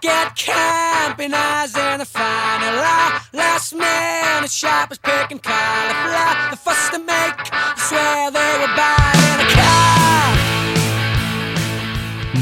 Get 0.00 0.34
camping 0.34 1.34
eyes 1.34 1.76
and 1.76 2.00
the 2.00 2.06
final 2.06 2.78
hour. 2.78 3.20
Last 3.32 3.74
shop 4.50 4.90
is 4.90 4.98
picking 4.98 5.38
cauliflower. 5.38 6.50
The 6.50 6.56
fuss 6.56 6.90
to 6.90 6.98
make, 6.98 7.08
I 7.08 7.74
swear 7.76 8.30
they 8.30 8.58
were 8.60 8.74
buying 8.76 9.19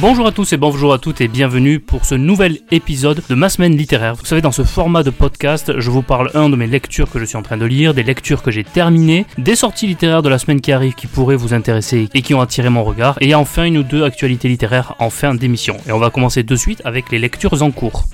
Bonjour 0.01 0.29
à 0.29 0.33
tous 0.33 0.53
et 0.53 0.57
bonjour 0.57 0.93
à 0.93 0.99
toutes 0.99 1.21
et 1.21 1.27
bienvenue 1.27 1.81
pour 1.81 2.05
ce 2.05 2.15
nouvel 2.15 2.61
épisode 2.71 3.21
de 3.29 3.35
ma 3.35 3.49
semaine 3.49 3.77
littéraire. 3.77 4.15
Vous 4.15 4.25
savez, 4.25 4.41
dans 4.41 4.53
ce 4.53 4.63
format 4.63 5.03
de 5.03 5.11
podcast, 5.11 5.73
je 5.81 5.91
vous 5.91 6.03
parle 6.03 6.31
un 6.35 6.49
de 6.49 6.55
mes 6.55 6.69
lectures 6.69 7.11
que 7.11 7.19
je 7.19 7.25
suis 7.25 7.37
en 7.37 7.43
train 7.43 7.57
de 7.57 7.65
lire, 7.65 7.95
des 7.95 8.05
lectures 8.05 8.45
que 8.45 8.53
j'ai 8.53 8.63
terminées, 8.63 9.27
des 9.39 9.57
sorties 9.57 9.89
littéraires 9.89 10.23
de 10.23 10.29
la 10.29 10.39
semaine 10.39 10.61
qui 10.61 10.71
arrive 10.71 10.95
qui 10.95 11.09
pourraient 11.09 11.35
vous 11.35 11.53
intéresser 11.53 12.09
et 12.15 12.23
qui 12.23 12.33
ont 12.33 12.41
attiré 12.41 12.69
mon 12.71 12.85
regard, 12.85 13.19
et 13.21 13.35
enfin 13.35 13.65
une 13.65 13.79
ou 13.79 13.83
deux 13.83 14.05
actualités 14.05 14.49
littéraires 14.49 14.95
en 15.01 15.11
fin 15.11 15.35
d'émission. 15.35 15.77
Et 15.89 15.93
on 15.93 15.99
va 15.99 16.11
commencer 16.11 16.45
de 16.45 16.55
suite 16.55 16.81
avec 16.85 17.11
les 17.11 17.19
lectures 17.19 17.61
en 17.65 17.73
cours. 17.73 18.05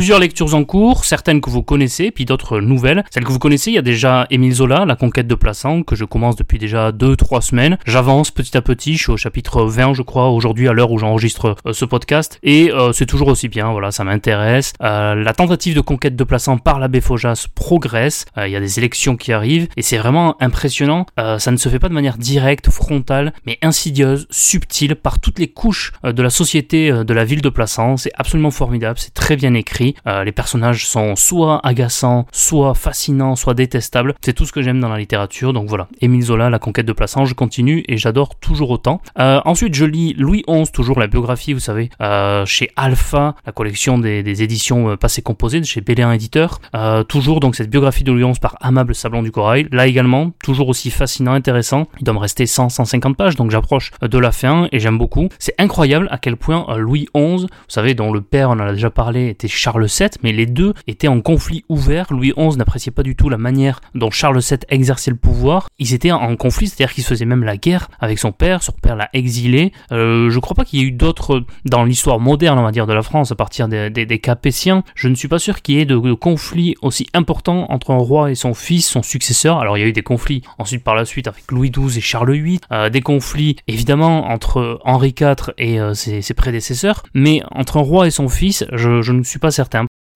Plusieurs 0.00 0.18
lectures 0.18 0.54
en 0.54 0.64
cours, 0.64 1.04
certaines 1.04 1.42
que 1.42 1.50
vous 1.50 1.62
connaissez, 1.62 2.10
puis 2.10 2.24
d'autres 2.24 2.62
nouvelles. 2.62 3.04
Celles 3.10 3.22
que 3.22 3.32
vous 3.32 3.38
connaissez, 3.38 3.70
il 3.70 3.74
y 3.74 3.78
a 3.78 3.82
déjà 3.82 4.26
Émile 4.30 4.54
Zola, 4.54 4.86
La 4.86 4.96
conquête 4.96 5.26
de 5.26 5.34
Plassans, 5.34 5.82
que 5.82 5.94
je 5.94 6.06
commence 6.06 6.36
depuis 6.36 6.58
déjà 6.58 6.90
2-3 6.90 7.42
semaines. 7.42 7.76
J'avance 7.84 8.30
petit 8.30 8.56
à 8.56 8.62
petit, 8.62 8.96
je 8.96 9.02
suis 9.02 9.12
au 9.12 9.18
chapitre 9.18 9.62
20 9.64 9.92
je 9.92 10.00
crois, 10.00 10.30
aujourd'hui 10.30 10.68
à 10.68 10.72
l'heure 10.72 10.90
où 10.90 10.96
j'enregistre 10.96 11.54
euh, 11.66 11.74
ce 11.74 11.84
podcast, 11.84 12.38
et 12.42 12.72
euh, 12.72 12.94
c'est 12.94 13.04
toujours 13.04 13.28
aussi 13.28 13.48
bien, 13.48 13.72
voilà, 13.72 13.90
ça 13.90 14.02
m'intéresse. 14.04 14.72
Euh, 14.80 15.14
la 15.14 15.34
tentative 15.34 15.74
de 15.74 15.82
conquête 15.82 16.16
de 16.16 16.24
Plassans 16.24 16.56
par 16.56 16.78
l'abbé 16.78 17.02
Faujas 17.02 17.48
progresse, 17.54 18.24
Euh, 18.38 18.48
il 18.48 18.52
y 18.52 18.56
a 18.56 18.60
des 18.60 18.78
élections 18.78 19.18
qui 19.18 19.34
arrivent, 19.34 19.68
et 19.76 19.82
c'est 19.82 19.98
vraiment 19.98 20.34
impressionnant. 20.42 21.04
Euh, 21.18 21.38
ça 21.38 21.50
ne 21.50 21.58
se 21.58 21.68
fait 21.68 21.78
pas 21.78 21.90
de 21.90 21.94
manière 21.94 22.16
directe, 22.16 22.70
frontale, 22.70 23.34
mais 23.44 23.58
insidieuse, 23.60 24.26
subtile, 24.30 24.96
par 24.96 25.20
toutes 25.20 25.38
les 25.38 25.48
couches 25.48 25.92
de 26.02 26.22
la 26.22 26.30
société 26.30 26.90
de 26.90 27.12
la 27.12 27.26
ville 27.26 27.42
de 27.42 27.50
Plassans. 27.50 27.98
C'est 27.98 28.12
absolument 28.14 28.50
formidable, 28.50 28.98
c'est 28.98 29.12
très 29.12 29.36
bien 29.36 29.52
écrit. 29.52 29.89
Euh, 30.06 30.24
les 30.24 30.32
personnages 30.32 30.86
sont 30.86 31.16
soit 31.16 31.60
agaçants, 31.64 32.26
soit 32.32 32.74
fascinants, 32.74 33.36
soit 33.36 33.54
détestables. 33.54 34.14
C'est 34.20 34.32
tout 34.32 34.46
ce 34.46 34.52
que 34.52 34.62
j'aime 34.62 34.80
dans 34.80 34.88
la 34.88 34.98
littérature. 34.98 35.52
Donc 35.52 35.68
voilà, 35.68 35.88
Émile 36.00 36.22
Zola, 36.22 36.50
La 36.50 36.58
conquête 36.58 36.86
de 36.86 36.92
Plassans, 36.92 37.24
je 37.24 37.34
continue 37.34 37.84
et 37.88 37.96
j'adore 37.96 38.36
toujours 38.36 38.70
autant. 38.70 39.00
Euh, 39.18 39.40
ensuite, 39.44 39.74
je 39.74 39.84
lis 39.84 40.14
Louis 40.14 40.42
XI, 40.48 40.70
toujours 40.72 40.98
la 40.98 41.06
biographie, 41.06 41.52
vous 41.52 41.60
savez, 41.60 41.90
euh, 42.00 42.44
chez 42.46 42.70
Alpha, 42.76 43.34
la 43.46 43.52
collection 43.52 43.98
des, 43.98 44.20
éditions 44.42 44.96
passées 44.96 45.22
composées, 45.22 45.62
chez 45.64 45.80
Béléin 45.80 46.12
Éditeur. 46.12 46.60
Toujours 47.08 47.40
donc 47.40 47.56
cette 47.56 47.70
biographie 47.70 48.04
de 48.04 48.12
Louis 48.12 48.30
XI 48.30 48.40
par 48.40 48.56
Amable 48.60 48.94
Sablon 48.94 49.22
du 49.22 49.30
Corail. 49.30 49.68
Là 49.72 49.86
également, 49.86 50.30
toujours 50.42 50.68
aussi 50.68 50.90
fascinant, 50.90 51.32
intéressant. 51.32 51.86
Il 51.98 52.04
doit 52.04 52.14
me 52.14 52.18
rester 52.18 52.44
100-150 52.44 53.14
pages, 53.14 53.36
donc 53.36 53.50
j'approche 53.50 53.90
de 54.00 54.18
la 54.18 54.32
fin 54.32 54.68
et 54.72 54.78
j'aime 54.78 54.98
beaucoup. 54.98 55.28
C'est 55.38 55.54
incroyable 55.58 56.08
à 56.10 56.18
quel 56.18 56.36
point 56.36 56.66
Louis 56.76 57.08
XI, 57.14 57.46
vous 57.46 57.48
savez, 57.68 57.94
dont 57.94 58.12
le 58.12 58.20
père, 58.20 58.50
on 58.50 58.54
en 58.54 58.60
a 58.60 58.72
déjà 58.72 58.90
parlé, 58.90 59.28
était 59.28 59.48
Charles 59.48 59.79
VII, 59.86 60.08
mais 60.22 60.32
les 60.32 60.46
deux 60.46 60.74
étaient 60.86 61.08
en 61.08 61.20
conflit 61.20 61.64
ouvert. 61.68 62.06
Louis 62.10 62.32
XI 62.36 62.56
n'appréciait 62.56 62.92
pas 62.92 63.02
du 63.02 63.16
tout 63.16 63.28
la 63.28 63.38
manière 63.38 63.80
dont 63.94 64.10
Charles 64.10 64.40
VII 64.40 64.58
exerçait 64.68 65.10
le 65.10 65.16
pouvoir. 65.16 65.68
Ils 65.78 65.94
étaient 65.94 66.12
en 66.12 66.36
conflit, 66.36 66.68
c'est-à-dire 66.68 66.94
qu'ils 66.94 67.04
se 67.04 67.08
faisaient 67.08 67.24
même 67.24 67.44
la 67.44 67.56
guerre 67.56 67.88
avec 68.00 68.18
son 68.18 68.32
père. 68.32 68.62
Son 68.62 68.72
père 68.72 68.96
l'a 68.96 69.08
exilé. 69.12 69.72
Euh, 69.92 70.30
je 70.30 70.38
crois 70.38 70.54
pas 70.54 70.64
qu'il 70.64 70.80
y 70.80 70.82
ait 70.82 70.86
eu 70.86 70.92
d'autres 70.92 71.44
dans 71.64 71.84
l'histoire 71.84 72.20
moderne, 72.20 72.58
on 72.58 72.62
va 72.62 72.72
dire, 72.72 72.86
de 72.86 72.92
la 72.92 73.02
France 73.02 73.32
à 73.32 73.34
partir 73.34 73.68
des, 73.68 74.18
Capétiens. 74.22 74.84
Je 74.94 75.08
ne 75.08 75.14
suis 75.14 75.28
pas 75.28 75.38
sûr 75.38 75.62
qu'il 75.62 75.76
y 75.76 75.80
ait 75.80 75.84
de, 75.84 75.96
de 75.96 76.12
conflits 76.12 76.74
aussi 76.82 77.06
importants 77.14 77.66
entre 77.70 77.90
un 77.90 77.98
roi 77.98 78.30
et 78.30 78.34
son 78.34 78.54
fils, 78.54 78.86
son 78.86 79.02
successeur. 79.02 79.58
Alors 79.58 79.78
il 79.78 79.80
y 79.80 79.84
a 79.84 79.86
eu 79.86 79.92
des 79.92 80.02
conflits 80.02 80.42
ensuite 80.58 80.84
par 80.84 80.94
la 80.94 81.04
suite 81.04 81.26
avec 81.26 81.50
Louis 81.50 81.70
XII 81.70 81.98
et 81.98 82.00
Charles 82.00 82.32
VIII, 82.32 82.60
euh, 82.72 82.90
des 82.90 83.00
conflits 83.00 83.56
évidemment 83.66 84.30
entre 84.30 84.80
Henri 84.84 85.14
IV 85.18 85.52
et 85.58 85.80
euh, 85.80 85.94
ses, 85.94 86.22
ses 86.22 86.34
prédécesseurs, 86.34 87.02
mais 87.14 87.42
entre 87.50 87.78
un 87.78 87.82
roi 87.82 88.06
et 88.06 88.10
son 88.10 88.28
fils, 88.28 88.64
je, 88.72 89.02
je 89.02 89.12
ne 89.12 89.22
suis 89.22 89.38
pas 89.38 89.50
certain. 89.50 89.69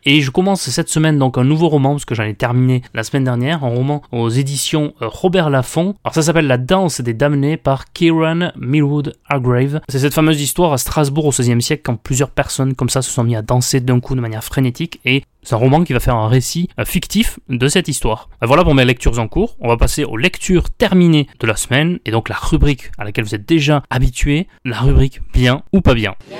Et 0.07 0.21
je 0.21 0.31
commence 0.31 0.61
cette 0.63 0.89
semaine 0.91 1.19
donc 1.19 1.39
un 1.39 1.45
nouveau 1.45 1.69
roman, 1.69 1.93
parce 1.93 2.05
que 2.05 2.15
j'en 2.15 2.25
ai 2.25 2.35
terminé 2.35 2.83
la 2.93 3.05
semaine 3.05 3.25
dernière, 3.25 3.65
un 3.65 3.69
roman 3.69 4.03
aux 4.13 4.29
éditions 4.29 4.93
euh, 5.01 5.09
Robert 5.09 5.49
Laffont. 5.49 5.95
Alors 6.05 6.15
ça 6.15 6.23
s'appelle 6.23 6.47
La 6.47 6.59
danse 6.59 7.01
des 7.01 7.15
damnés 7.15 7.57
par 7.57 7.93
Kieran 7.93 8.51
Millwood 8.57 9.15
Hargrave. 9.29 9.81
C'est 9.89 9.99
cette 9.99 10.15
fameuse 10.15 10.41
histoire 10.43 10.73
à 10.73 10.79
Strasbourg 10.79 11.27
au 11.27 11.31
XVIe 11.31 11.63
siècle 11.63 11.83
quand 11.85 11.97
plusieurs 11.97 12.31
personnes 12.31 12.75
comme 12.75 12.91
ça 12.91 13.01
se 13.03 13.11
sont 13.11 13.25
mis 13.25 13.35
à 13.37 13.43
danser 13.43 13.81
d'un 13.81 14.01
coup 14.01 14.15
de 14.15 14.21
manière 14.21 14.45
frénétique 14.45 15.01
et 15.05 15.23
c'est 15.43 15.55
un 15.55 15.59
roman 15.59 15.85
qui 15.85 15.93
va 15.93 16.01
faire 16.01 16.17
un 16.17 16.29
récit 16.29 16.69
euh, 16.79 16.85
fictif 16.85 17.39
de 17.49 17.69
cette 17.69 17.89
histoire. 17.89 18.29
Euh, 18.43 18.47
Voilà 18.47 18.63
pour 18.65 18.75
mes 18.75 18.85
lectures 18.85 19.19
en 19.19 19.29
cours. 19.29 19.57
On 19.61 19.69
va 19.69 19.77
passer 19.79 20.05
aux 20.05 20.17
lectures 20.19 20.69
terminées 20.71 21.29
de 21.41 21.47
la 21.47 21.57
semaine 21.57 21.99
et 22.05 22.11
donc 22.11 22.29
la 22.29 22.37
rubrique 22.37 22.91
à 22.99 23.05
laquelle 23.05 23.25
vous 23.25 23.35
êtes 23.35 23.49
déjà 23.49 23.83
habitués, 23.89 24.49
la 24.67 24.79
rubrique 24.81 25.21
bien 25.33 25.63
ou 25.73 25.81
pas 25.81 25.95
bien. 25.95 26.15
Non, 26.31 26.37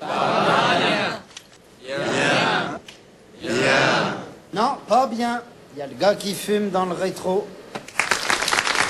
pas 0.00 0.47
bien. 5.10 5.42
Il 5.74 5.78
y 5.78 5.82
a 5.82 5.86
le 5.86 5.94
gars 5.94 6.14
qui 6.14 6.34
fume 6.34 6.70
dans 6.70 6.86
le 6.86 6.94
rétro. 6.94 7.46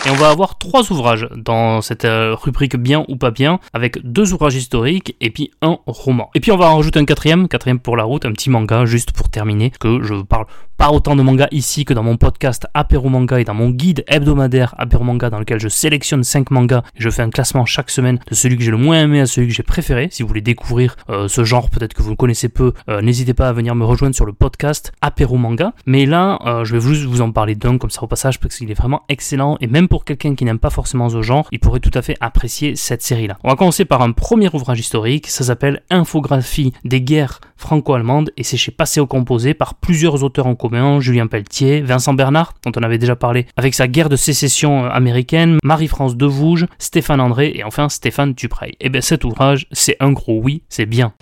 Et 0.08 0.10
on 0.10 0.14
va 0.14 0.30
avoir 0.30 0.56
trois 0.56 0.90
ouvrages 0.90 1.28
dans 1.36 1.82
cette 1.82 2.06
euh, 2.06 2.34
rubrique 2.34 2.76
bien 2.76 3.04
ou 3.08 3.16
pas 3.16 3.30
bien, 3.30 3.60
avec 3.74 3.98
deux 4.10 4.32
ouvrages 4.32 4.54
historiques 4.54 5.14
et 5.20 5.28
puis 5.28 5.50
un 5.60 5.76
roman. 5.86 6.30
Et 6.34 6.40
puis 6.40 6.50
on 6.50 6.56
va 6.56 6.70
en 6.70 6.78
rajouter 6.78 6.98
un 6.98 7.04
quatrième, 7.04 7.46
quatrième 7.46 7.78
pour 7.78 7.94
la 7.94 8.04
route, 8.04 8.24
un 8.24 8.32
petit 8.32 8.48
manga 8.48 8.86
juste 8.86 9.12
pour 9.12 9.28
terminer, 9.28 9.70
que 9.78 10.02
je 10.02 10.14
parle 10.14 10.46
pas 10.78 10.90
autant 10.92 11.16
de 11.16 11.22
manga 11.22 11.48
ici 11.50 11.84
que 11.84 11.92
dans 11.92 12.04
mon 12.04 12.16
podcast 12.16 12.68
Apéro 12.72 13.08
Manga 13.08 13.40
et 13.40 13.44
dans 13.44 13.52
mon 13.52 13.70
guide 13.70 14.04
hebdomadaire 14.06 14.76
Apéro 14.78 15.02
Manga 15.02 15.28
dans 15.28 15.40
lequel 15.40 15.58
je 15.58 15.66
sélectionne 15.66 16.22
5 16.22 16.52
mangas 16.52 16.84
et 16.94 17.00
je 17.00 17.10
fais 17.10 17.22
un 17.22 17.30
classement 17.30 17.66
chaque 17.66 17.90
semaine 17.90 18.20
de 18.30 18.34
celui 18.36 18.56
que 18.56 18.62
j'ai 18.62 18.70
le 18.70 18.76
moins 18.76 19.02
aimé 19.02 19.20
à 19.20 19.26
celui 19.26 19.48
que 19.48 19.54
j'ai 19.54 19.64
préféré. 19.64 20.06
Si 20.12 20.22
vous 20.22 20.28
voulez 20.28 20.40
découvrir 20.40 20.94
euh, 21.10 21.26
ce 21.26 21.42
genre, 21.42 21.68
peut-être 21.68 21.94
que 21.94 22.02
vous 22.02 22.10
le 22.10 22.16
connaissez 22.16 22.48
peu, 22.48 22.74
euh, 22.88 23.02
n'hésitez 23.02 23.34
pas 23.34 23.48
à 23.48 23.52
venir 23.52 23.74
me 23.74 23.84
rejoindre 23.84 24.14
sur 24.14 24.24
le 24.24 24.32
podcast 24.32 24.92
Apéro 25.00 25.36
Manga. 25.36 25.72
Mais 25.84 26.06
là, 26.06 26.38
je 26.62 26.76
vais 26.76 26.80
juste 26.80 27.06
vous 27.06 27.22
en 27.22 27.32
parler 27.32 27.56
d'un 27.56 27.76
comme 27.76 27.90
ça 27.90 28.04
au 28.04 28.06
passage 28.06 28.38
parce 28.38 28.56
qu'il 28.56 28.70
est 28.70 28.74
vraiment 28.74 29.02
excellent 29.08 29.56
et 29.60 29.66
même 29.66 29.88
pour 29.88 29.97
quelqu'un 30.04 30.34
qui 30.34 30.44
n'aime 30.44 30.58
pas 30.58 30.70
forcément 30.70 31.08
ce 31.08 31.22
genre, 31.22 31.48
il 31.52 31.60
pourrait 31.60 31.80
tout 31.80 31.90
à 31.94 32.02
fait 32.02 32.16
apprécier 32.20 32.76
cette 32.76 33.02
série-là. 33.02 33.38
On 33.44 33.48
va 33.48 33.56
commencer 33.56 33.84
par 33.84 34.02
un 34.02 34.12
premier 34.12 34.48
ouvrage 34.52 34.80
historique, 34.80 35.26
ça 35.28 35.44
s'appelle 35.44 35.82
Infographie 35.90 36.72
des 36.84 37.00
guerres 37.00 37.40
franco-allemandes 37.56 38.30
et 38.36 38.44
c'est 38.44 38.56
chez 38.56 38.70
Passé 38.70 39.00
au 39.00 39.06
Composé 39.06 39.54
par 39.54 39.74
plusieurs 39.74 40.22
auteurs 40.22 40.46
en 40.46 40.54
commun, 40.54 41.00
Julien 41.00 41.26
Pelletier, 41.26 41.80
Vincent 41.80 42.14
Bernard, 42.14 42.54
dont 42.64 42.72
on 42.76 42.82
avait 42.82 42.98
déjà 42.98 43.16
parlé 43.16 43.46
avec 43.56 43.74
sa 43.74 43.88
guerre 43.88 44.08
de 44.08 44.16
sécession 44.16 44.84
euh, 44.84 44.88
américaine, 44.90 45.58
Marie-France 45.64 46.16
Devouge, 46.16 46.66
Stéphane 46.78 47.20
André 47.20 47.52
et 47.54 47.64
enfin 47.64 47.88
Stéphane 47.88 48.34
Dupreil. 48.34 48.74
Et 48.80 48.88
bien 48.88 49.00
cet 49.00 49.24
ouvrage, 49.24 49.66
c'est 49.72 49.96
un 50.00 50.12
gros 50.12 50.40
oui, 50.40 50.62
c'est 50.68 50.86
bien. 50.86 51.12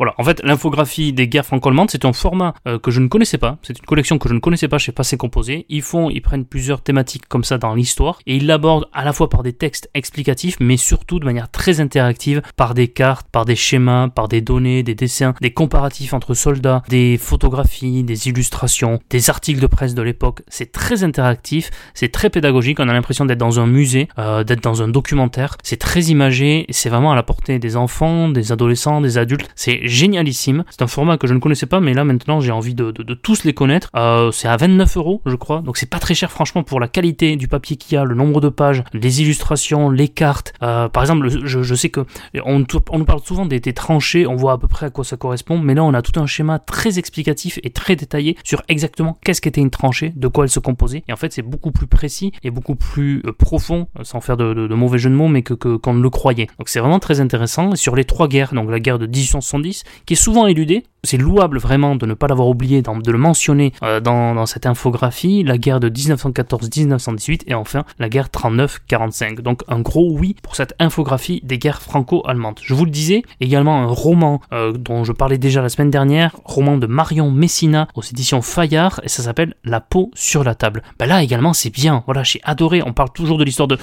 Voilà, 0.00 0.14
en 0.16 0.24
fait, 0.24 0.40
l'infographie 0.42 1.12
des 1.12 1.28
guerres 1.28 1.44
franco-allemandes, 1.44 1.90
c'est 1.90 2.06
un 2.06 2.14
format 2.14 2.54
euh, 2.66 2.78
que 2.78 2.90
je 2.90 3.00
ne 3.00 3.08
connaissais 3.08 3.36
pas. 3.36 3.58
C'est 3.60 3.78
une 3.78 3.84
collection 3.84 4.16
que 4.16 4.30
je 4.30 4.34
ne 4.34 4.38
connaissais 4.38 4.66
pas 4.66 4.78
chez 4.78 4.92
Passé 4.92 5.18
Composé. 5.18 5.66
Ils 5.68 5.82
font, 5.82 6.08
ils 6.08 6.22
prennent 6.22 6.46
plusieurs 6.46 6.80
thématiques 6.80 7.28
comme 7.28 7.44
ça 7.44 7.58
dans 7.58 7.74
l'histoire 7.74 8.18
et 8.26 8.36
ils 8.36 8.46
l'abordent 8.46 8.88
à 8.94 9.04
la 9.04 9.12
fois 9.12 9.28
par 9.28 9.42
des 9.42 9.52
textes 9.52 9.90
explicatifs, 9.92 10.56
mais 10.58 10.78
surtout 10.78 11.18
de 11.18 11.26
manière 11.26 11.50
très 11.50 11.80
interactive, 11.80 12.40
par 12.56 12.72
des 12.72 12.88
cartes, 12.88 13.28
par 13.30 13.44
des 13.44 13.56
schémas, 13.56 14.08
par 14.08 14.28
des 14.28 14.40
données, 14.40 14.82
des 14.82 14.94
dessins, 14.94 15.34
des 15.42 15.52
comparatifs 15.52 16.14
entre 16.14 16.32
soldats, 16.32 16.80
des 16.88 17.18
photographies, 17.18 18.02
des 18.02 18.26
illustrations, 18.28 19.00
des 19.10 19.28
articles 19.28 19.60
de 19.60 19.66
presse 19.66 19.94
de 19.94 20.00
l'époque. 20.00 20.40
C'est 20.48 20.72
très 20.72 21.04
interactif, 21.04 21.70
c'est 21.92 22.10
très 22.10 22.30
pédagogique. 22.30 22.80
On 22.80 22.88
a 22.88 22.94
l'impression 22.94 23.26
d'être 23.26 23.36
dans 23.36 23.60
un 23.60 23.66
musée, 23.66 24.08
euh, 24.18 24.44
d'être 24.44 24.62
dans 24.62 24.80
un 24.80 24.88
documentaire. 24.88 25.58
C'est 25.62 25.76
très 25.76 26.04
imagé, 26.04 26.64
c'est 26.70 26.88
vraiment 26.88 27.12
à 27.12 27.16
la 27.16 27.22
portée 27.22 27.58
des 27.58 27.76
enfants, 27.76 28.30
des 28.30 28.50
adolescents, 28.50 29.02
des 29.02 29.18
adultes. 29.18 29.50
C'est 29.54 29.89
génialissime. 29.90 30.64
C'est 30.70 30.82
un 30.82 30.86
format 30.86 31.18
que 31.18 31.26
je 31.26 31.34
ne 31.34 31.38
connaissais 31.38 31.66
pas, 31.66 31.80
mais 31.80 31.94
là 31.94 32.04
maintenant 32.04 32.40
j'ai 32.40 32.52
envie 32.52 32.74
de, 32.74 32.90
tous 33.14 33.44
les 33.44 33.52
connaître. 33.52 33.90
Euh, 33.94 34.30
c'est 34.30 34.48
à 34.48 34.56
29 34.56 34.96
euros, 34.96 35.22
je 35.26 35.34
crois, 35.34 35.60
donc 35.60 35.76
c'est 35.76 35.90
pas 35.90 35.98
très 35.98 36.14
cher 36.14 36.30
franchement 36.30 36.62
pour 36.62 36.80
la 36.80 36.88
qualité 36.88 37.36
du 37.36 37.48
papier 37.48 37.76
qu'il 37.76 37.94
y 37.94 37.98
a, 37.98 38.04
le 38.04 38.14
nombre 38.14 38.40
de 38.40 38.48
pages, 38.48 38.82
les 38.92 39.22
illustrations, 39.22 39.90
les 39.90 40.08
cartes. 40.08 40.52
Euh, 40.62 40.88
par 40.88 41.02
exemple, 41.02 41.24
le- 41.24 41.46
je, 41.46 41.74
sais 41.74 41.90
que 41.90 42.00
on, 42.44 42.60
nous 42.60 43.04
parle 43.04 43.20
souvent 43.24 43.46
des, 43.46 43.60
tranchées, 43.72 44.26
on 44.26 44.36
voit 44.36 44.52
à 44.52 44.58
peu 44.58 44.68
près 44.68 44.86
à 44.86 44.90
quoi 44.90 45.04
ça 45.04 45.16
correspond, 45.16 45.58
mais 45.58 45.74
là 45.74 45.84
on 45.84 45.94
a 45.94 46.02
tout 46.02 46.18
un 46.20 46.26
schéma 46.26 46.58
très 46.58 46.98
explicatif 46.98 47.58
et 47.62 47.70
très 47.70 47.96
détaillé 47.96 48.36
sur 48.44 48.62
exactement 48.68 49.18
qu'est-ce 49.24 49.40
qu'était 49.40 49.60
une 49.60 49.70
tranchée, 49.70 50.12
de 50.16 50.28
quoi 50.28 50.44
elle 50.44 50.50
se 50.50 50.60
composait. 50.60 51.02
Et 51.08 51.12
en 51.12 51.16
fait 51.16 51.32
c'est 51.32 51.42
beaucoup 51.42 51.72
plus 51.72 51.86
précis 51.86 52.32
et 52.42 52.50
beaucoup 52.50 52.76
plus 52.76 53.22
euh, 53.26 53.32
profond, 53.32 53.88
sans 54.02 54.20
faire 54.20 54.36
de, 54.36 54.74
mauvais 54.74 54.98
jeu 54.98 55.10
de 55.10 55.14
mots, 55.14 55.28
mais 55.28 55.42
que 55.42 55.54
qu'on 55.54 55.94
ne 55.94 56.02
le 56.02 56.10
croyait. 56.10 56.46
Donc 56.58 56.68
c'est 56.68 56.80
vraiment 56.80 56.98
très 56.98 57.20
intéressant. 57.20 57.74
Sur 57.74 57.96
les 57.96 58.04
trois 58.04 58.28
guerres, 58.28 58.54
donc 58.54 58.70
la 58.70 58.80
guerre 58.80 58.98
de 58.98 59.06
1870, 59.06 59.79
qui 60.06 60.14
est 60.14 60.16
souvent 60.16 60.46
éludé. 60.46 60.84
C'est 61.02 61.16
louable 61.16 61.58
vraiment 61.58 61.96
de 61.96 62.04
ne 62.04 62.12
pas 62.12 62.26
l'avoir 62.26 62.48
oublié, 62.48 62.82
de 62.82 63.10
le 63.10 63.18
mentionner 63.18 63.72
euh, 63.82 64.00
dans, 64.00 64.34
dans, 64.34 64.44
cette 64.44 64.66
infographie, 64.66 65.42
la 65.42 65.56
guerre 65.56 65.80
de 65.80 65.88
1914-1918 65.88 67.44
et 67.46 67.54
enfin 67.54 67.84
la 67.98 68.10
guerre 68.10 68.28
39-45. 68.28 69.40
Donc 69.40 69.62
un 69.68 69.80
gros 69.80 70.10
oui 70.12 70.36
pour 70.42 70.56
cette 70.56 70.74
infographie 70.78 71.40
des 71.42 71.58
guerres 71.58 71.80
franco-allemandes. 71.80 72.60
Je 72.62 72.74
vous 72.74 72.84
le 72.84 72.90
disais, 72.90 73.22
également 73.40 73.80
un 73.80 73.86
roman 73.86 74.42
euh, 74.52 74.72
dont 74.72 75.04
je 75.04 75.12
parlais 75.12 75.38
déjà 75.38 75.62
la 75.62 75.70
semaine 75.70 75.90
dernière, 75.90 76.36
roman 76.44 76.76
de 76.76 76.86
Marion 76.86 77.30
Messina 77.30 77.88
aux 77.94 78.02
éditions 78.02 78.42
Fayard 78.42 79.00
et 79.02 79.08
ça 79.08 79.22
s'appelle 79.22 79.54
La 79.64 79.80
peau 79.80 80.10
sur 80.14 80.44
la 80.44 80.54
table. 80.54 80.82
Ben 80.98 81.06
là 81.06 81.22
également 81.22 81.54
c'est 81.54 81.70
bien, 81.70 82.02
voilà 82.04 82.22
j'ai 82.22 82.40
adoré, 82.44 82.82
on 82.84 82.92
parle 82.92 83.10
toujours 83.10 83.38
de 83.38 83.44
l'histoire 83.44 83.68
de... 83.68 83.78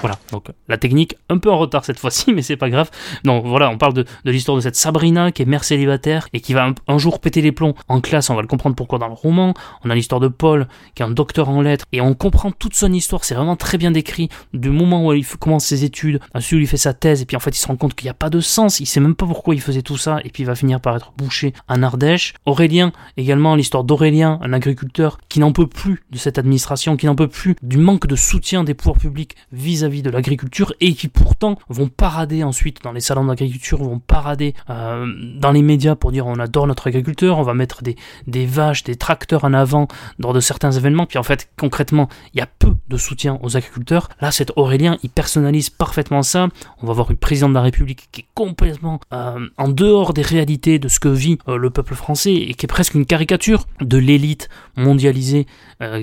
Voilà, 0.00 0.16
donc 0.30 0.46
la 0.68 0.78
technique 0.78 1.16
un 1.28 1.38
peu 1.38 1.50
en 1.50 1.58
retard 1.58 1.84
cette 1.84 1.98
fois-ci, 1.98 2.32
mais 2.34 2.42
c'est 2.42 2.56
pas 2.56 2.70
grave. 2.70 2.90
Donc 3.24 3.44
voilà, 3.44 3.68
on 3.70 3.78
parle 3.78 3.94
de, 3.94 4.04
de 4.24 4.30
l'histoire 4.30 4.56
de 4.56 4.62
cette 4.62 4.76
Sabrina 4.76 5.32
qui 5.32 5.42
est 5.42 5.46
mère 5.46 5.64
célibataire 5.64 6.28
et 6.32 6.40
qui 6.40 6.54
va 6.54 6.72
un, 6.86 6.98
jour 6.98 7.20
péter 7.20 7.40
les 7.42 7.52
plombs 7.52 7.74
en 7.88 8.00
classe, 8.00 8.30
on 8.30 8.34
va 8.34 8.42
le 8.42 8.46
comprendre 8.46 8.76
pourquoi 8.76 8.98
dans 8.98 9.08
le 9.08 9.14
roman. 9.14 9.54
On 9.84 9.90
a 9.90 9.94
l'histoire 9.94 10.20
de 10.20 10.28
Paul 10.28 10.68
qui 10.94 11.02
est 11.02 11.06
un 11.06 11.10
docteur 11.10 11.48
en 11.48 11.62
lettres 11.62 11.84
et 11.92 12.00
on 12.00 12.14
comprend 12.14 12.52
toute 12.52 12.74
son 12.74 12.92
histoire, 12.92 13.24
c'est 13.24 13.34
vraiment 13.34 13.56
très 13.56 13.76
bien 13.76 13.90
décrit 13.90 14.28
du 14.54 14.70
moment 14.70 15.06
où 15.06 15.12
il 15.12 15.26
commence 15.26 15.64
ses 15.64 15.84
études, 15.84 16.20
ensuite 16.34 16.58
où 16.58 16.62
il 16.62 16.68
fait 16.68 16.76
sa 16.76 16.94
thèse 16.94 17.22
et 17.22 17.26
puis 17.26 17.36
en 17.36 17.40
fait 17.40 17.50
il 17.50 17.60
se 17.60 17.66
rend 17.66 17.76
compte 17.76 17.94
qu'il 17.94 18.06
n'y 18.06 18.10
a 18.10 18.14
pas 18.14 18.30
de 18.30 18.40
sens, 18.40 18.78
il 18.80 18.86
sait 18.86 19.00
même 19.00 19.16
pas 19.16 19.26
pourquoi 19.26 19.54
il 19.54 19.60
faisait 19.60 19.82
tout 19.82 19.96
ça 19.96 20.20
et 20.24 20.30
puis 20.30 20.44
il 20.44 20.46
va 20.46 20.54
finir 20.54 20.80
par 20.80 20.96
être 20.96 21.12
bouché 21.16 21.52
en 21.68 21.82
Ardèche. 21.82 22.34
Aurélien, 22.46 22.92
également 23.16 23.56
l'histoire 23.56 23.82
d'Aurélien, 23.82 24.38
un 24.42 24.52
agriculteur 24.52 25.18
qui 25.28 25.40
n'en 25.40 25.52
peut 25.52 25.66
plus 25.66 26.02
de 26.10 26.18
cette 26.18 26.38
administration, 26.38 26.96
qui 26.96 27.06
n'en 27.06 27.16
peut 27.16 27.28
plus 27.28 27.56
du 27.62 27.78
manque 27.78 28.06
de 28.06 28.16
soutien 28.16 28.62
des 28.62 28.74
pouvoirs 28.74 28.98
publics 28.98 29.34
vis-à-vis 29.52 29.87
de 29.88 30.10
l'agriculture 30.10 30.74
et 30.80 30.92
qui 30.92 31.08
pourtant 31.08 31.58
vont 31.68 31.88
parader 31.88 32.44
ensuite 32.44 32.82
dans 32.82 32.92
les 32.92 33.00
salons 33.00 33.24
d'agriculture, 33.24 33.82
vont 33.82 33.98
parader 33.98 34.54
euh, 34.68 35.06
dans 35.36 35.50
les 35.50 35.62
médias 35.62 35.94
pour 35.94 36.12
dire 36.12 36.26
on 36.26 36.38
adore 36.38 36.66
notre 36.66 36.86
agriculteur, 36.86 37.38
on 37.38 37.42
va 37.42 37.54
mettre 37.54 37.82
des, 37.82 37.96
des 38.26 38.46
vaches, 38.46 38.84
des 38.84 38.96
tracteurs 38.96 39.44
en 39.44 39.54
avant 39.54 39.88
lors 40.18 40.34
de 40.34 40.40
certains 40.40 40.70
événements, 40.70 41.06
puis 41.06 41.18
en 41.18 41.22
fait 41.22 41.48
concrètement 41.58 42.08
il 42.34 42.38
y 42.38 42.42
a 42.42 42.46
peu 42.46 42.74
de 42.88 42.96
soutien 42.96 43.38
aux 43.42 43.56
agriculteurs. 43.56 44.08
Là 44.20 44.30
cet 44.30 44.52
Aurélien 44.56 44.98
il 45.02 45.10
personnalise 45.10 45.70
parfaitement 45.70 46.22
ça, 46.22 46.48
on 46.82 46.86
va 46.86 46.92
voir 46.92 47.10
une 47.10 47.16
présidente 47.16 47.50
de 47.50 47.56
la 47.56 47.62
République 47.62 48.08
qui 48.12 48.22
est 48.22 48.28
complètement 48.34 49.00
euh, 49.12 49.48
en 49.56 49.68
dehors 49.68 50.12
des 50.12 50.22
réalités 50.22 50.78
de 50.78 50.88
ce 50.88 51.00
que 51.00 51.08
vit 51.08 51.38
euh, 51.48 51.56
le 51.56 51.70
peuple 51.70 51.94
français 51.94 52.34
et 52.34 52.54
qui 52.54 52.66
est 52.66 52.68
presque 52.68 52.94
une 52.94 53.06
caricature 53.06 53.64
de 53.80 53.96
l'élite 53.96 54.48
mondialisée 54.76 55.46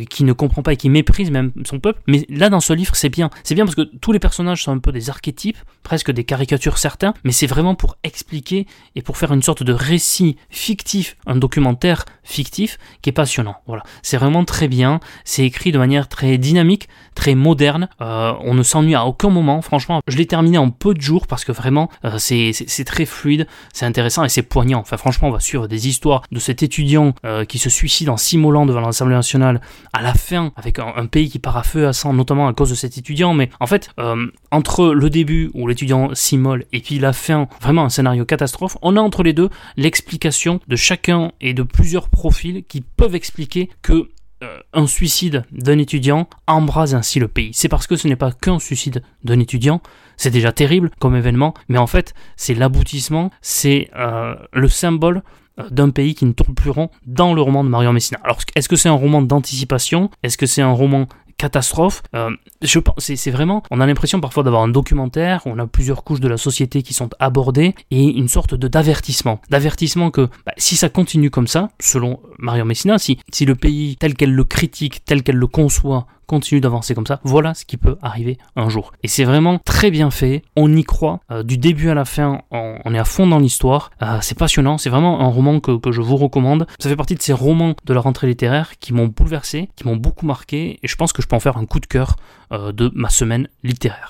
qui 0.10 0.24
ne 0.24 0.32
comprend 0.32 0.62
pas 0.62 0.72
et 0.72 0.78
qui 0.78 0.90
méprise 0.90 1.32
même 1.32 1.52
son 1.66 1.80
peuple. 1.80 2.02
Mais 2.08 2.26
là 2.30 2.50
dans 2.50 2.62
ce 2.62 2.72
livre 2.72 2.96
c'est 2.96 3.10
bien, 3.10 3.30
c'est 3.44 3.56
bien 3.56 3.66
parce 3.66 3.75
que 3.75 3.81
tous 3.81 4.12
les 4.12 4.19
personnages 4.19 4.63
sont 4.63 4.72
un 4.72 4.80
peu 4.80 4.92
des 4.92 5.10
archétypes, 5.10 5.57
presque 5.83 6.12
des 6.12 6.24
caricatures 6.24 6.77
certains, 6.77 7.13
mais 7.24 7.31
c'est 7.31 7.48
vraiment 7.48 7.75
pour 7.75 7.98
expliquer 8.04 8.68
et 8.95 9.01
pour 9.01 9.18
faire 9.18 9.33
une 9.33 9.42
sorte 9.44 9.63
de 9.63 9.74
récit 9.74 10.38
fictif, 10.50 11.18
un 11.25 11.36
documentaire 11.36 12.06
fictif 12.24 12.77
qui 13.01 13.10
est 13.10 13.13
passionnant. 13.13 13.57
Voilà, 13.68 13.83
c'est 14.01 14.18
vraiment 14.18 14.45
très 14.45 14.68
bien, 14.68 15.00
c'est 15.24 15.45
écrit 15.45 15.72
de 15.72 15.77
manière 15.77 16.07
très 16.07 16.38
dynamique, 16.38 16.89
très 17.13 17.36
moderne, 17.36 17.88
euh, 18.01 18.33
on 18.42 18.54
ne 18.54 18.63
s'ennuie 18.63 18.95
à 18.95 19.06
aucun 19.06 19.30
moment, 19.30 19.62
franchement, 19.62 20.01
je 20.07 20.18
l'ai 20.18 20.25
terminé 20.25 20.57
en 20.57 20.72
peu 20.72 20.94
de 20.94 21.01
jours 21.01 21.27
parce 21.27 21.45
que 21.45 21.51
vraiment 21.51 21.89
euh, 22.04 22.18
c'est 22.18 22.83
très 22.86 23.06
fluide, 23.06 23.48
c'est 23.74 23.86
intéressant 23.86 24.24
et 24.24 24.30
c'est 24.30 24.44
poignant. 24.44 24.80
Enfin 24.80 24.98
franchement, 24.98 25.30
on 25.30 25.31
va 25.31 25.39
suivre 25.39 25.68
des 25.68 25.88
histoires 25.88 26.24
de 26.31 26.39
cet 26.39 26.63
étudiant 26.63 27.13
euh, 27.25 27.45
qui 27.45 27.60
se 27.60 27.69
suicide 27.69 28.10
en 28.10 28.18
s'immolant 28.18 28.66
devant 28.66 28.81
l'Assemblée 28.81 29.16
nationale 29.16 29.62
à 29.94 30.01
la 30.01 30.13
fin 30.13 30.51
avec 30.56 30.80
un, 30.80 30.94
un, 30.95 31.06
pays 31.06 31.30
qui 31.30 31.39
part 31.39 31.57
à 31.57 31.63
feu 31.63 31.88
à 31.88 31.94
sang, 31.94 32.13
notamment 32.13 32.48
à 32.48 32.54
cause 32.54 32.69
de 32.69 32.75
cet 32.75 32.98
étudiant, 32.98 33.33
mais 33.33 33.50
en 33.60 33.65
fait, 33.66 33.90
euh, 34.00 34.28
entre 34.52 34.88
le 34.88 35.10
début 35.10 35.52
où 35.54 35.68
l'étudiant 35.68 36.14
s'immole 36.14 36.66
et 36.74 36.80
puis 36.80 37.00
la 37.00 37.14
fin, 37.14 37.48
vraiment 37.62 37.84
un 37.86 37.90
scénario 37.90 38.26
catastrophe, 38.26 38.78
on 38.82 38.98
a 38.98 39.02
entre 39.02 39.24
les 39.24 39.34
deux 39.34 39.50
l'explication 39.78 40.60
de 40.68 40.76
chacun 40.76 41.32
et 41.42 41.54
de 41.54 41.64
plusieurs 41.64 42.10
profils 42.10 42.64
qui 42.66 42.82
peuvent 42.82 43.16
expliquer 43.16 43.70
que 43.82 44.10
euh, 44.44 44.60
un 44.74 44.88
suicide 44.88 45.46
d'un 45.52 45.78
étudiant 45.78 46.28
embrase 46.48 46.94
ainsi 46.94 47.20
le 47.20 47.28
pays. 47.28 47.52
C'est 47.54 47.70
parce 47.70 47.88
que 47.88 47.96
ce 47.96 48.08
n'est 48.08 48.18
pas 48.18 48.32
qu'un 48.32 48.60
suicide 48.60 49.02
d'un 49.24 49.40
étudiant, 49.40 49.82
c'est 50.18 50.32
déjà 50.32 50.52
terrible 50.52 50.92
comme 51.00 51.16
événement, 51.16 51.54
mais 51.70 51.78
en 51.78 51.88
fait 51.88 52.14
c'est 52.36 52.54
l'aboutissement, 52.54 53.32
c'est 53.42 53.90
euh, 53.96 54.36
le 54.52 54.68
symbole 54.68 55.24
d'un 55.72 55.90
pays 55.90 56.16
qui 56.16 56.26
ne 56.26 56.34
tourne 56.34 56.54
plus 56.54 56.70
rond 56.70 56.90
dans 57.06 57.34
le 57.34 57.42
roman 57.42 57.64
de 57.64 57.70
Marion 57.70 57.94
Messina. 57.94 58.20
Alors, 58.24 58.40
est-ce 58.56 58.68
que 58.68 58.76
c'est 58.76 58.90
un 58.90 58.94
roman 58.94 59.22
d'anticipation? 59.22 60.10
Est-ce 60.24 60.38
que 60.38 60.46
c'est 60.46 60.62
un 60.62 60.72
roman 60.72 61.08
catastrophe. 61.38 62.04
Euh, 62.14 62.32
je 62.62 62.80
c'est 62.98 63.32
vraiment, 63.32 63.64
on 63.72 63.80
a 63.82 63.86
l'impression 63.86 64.22
parfois 64.22 64.44
d'avoir 64.44 64.64
un 64.64 64.68
documentaire, 64.68 65.42
on 65.46 65.60
a 65.60 65.68
plusieurs 65.68 66.04
couches 66.04 66.20
de 66.20 66.28
la 66.28 66.38
société 66.38 66.82
qui 66.82 66.94
sont 66.94 67.10
abordées 67.20 67.76
et 67.92 68.04
une 68.04 68.28
sorte 68.28 68.54
de 68.56 68.68
d'avertissement, 68.68 69.42
d'avertissement 69.50 70.12
que 70.12 70.30
bah, 70.46 70.54
si 70.58 70.76
ça 70.76 70.90
continue 70.90 71.30
comme 71.30 71.48
ça, 71.48 71.70
selon 71.80 72.20
Marion 72.40 72.66
Messina, 72.66 72.98
si 72.98 73.20
si 73.32 73.46
le 73.46 73.56
pays 73.56 73.98
tel 73.98 74.16
qu'elle 74.16 74.34
le 74.34 74.44
critique, 74.44 75.04
tel 75.06 75.24
qu'elle 75.24 75.36
le 75.36 75.48
conçoit, 75.48 76.08
continue 76.25 76.62
d'avancer 76.62 76.95
comme 76.95 77.07
ça, 77.07 77.19
voilà 77.24 77.54
ce 77.54 77.66
qui 77.66 77.77
peut 77.77 77.98
arriver 78.01 78.38
un 78.56 78.69
jour. 78.69 78.92
Et 79.04 79.07
c'est 79.07 79.24
vraiment 79.24 79.60
très 79.63 79.92
bien 79.92 80.12
fait, 80.12 80.44
on 80.56 80.74
y 80.75 80.83
croit, 80.83 81.19
euh, 81.31 81.44
du 81.44 81.57
début 81.57 81.89
à 81.89 81.94
la 81.94 82.06
fin, 82.06 82.42
on, 82.51 82.94
est 82.94 83.00
à 83.00 83.06
fond 83.06 83.27
dans 83.27 83.39
l'histoire, 83.39 83.92
euh, 84.01 84.18
c'est 84.22 84.38
passionnant, 84.38 84.77
c'est 84.77 84.89
vraiment 84.89 85.22
un 85.22 85.27
roman 85.27 85.60
que, 85.60 85.77
que, 85.77 85.92
je 85.92 86.01
vous 86.01 86.18
recommande. 86.18 86.68
Ça 86.80 86.89
fait 86.89 86.95
partie 86.95 87.16
de 87.16 87.22
ces 87.22 87.33
romans 87.33 87.75
de 87.86 87.94
la 87.94 88.01
rentrée 88.01 88.27
littéraire 88.27 88.77
qui 88.80 88.94
m'ont 88.94 89.07
bouleversé, 89.07 89.69
qui 89.75 89.86
m'ont 89.86 89.95
beaucoup 89.95 90.25
marqué, 90.25 90.80
et 90.81 90.88
je 90.88 90.95
pense 90.95 91.13
que 91.13 91.22
je 91.22 91.27
peux 91.27 91.36
en 91.36 91.39
faire 91.39 91.57
un 91.57 91.66
coup 91.66 91.80
de 91.80 91.86
cœur 91.86 92.16
euh, 92.51 92.72
de 92.72 92.92
ma 92.94 93.10
semaine 93.10 93.48
littéraire. 93.63 94.10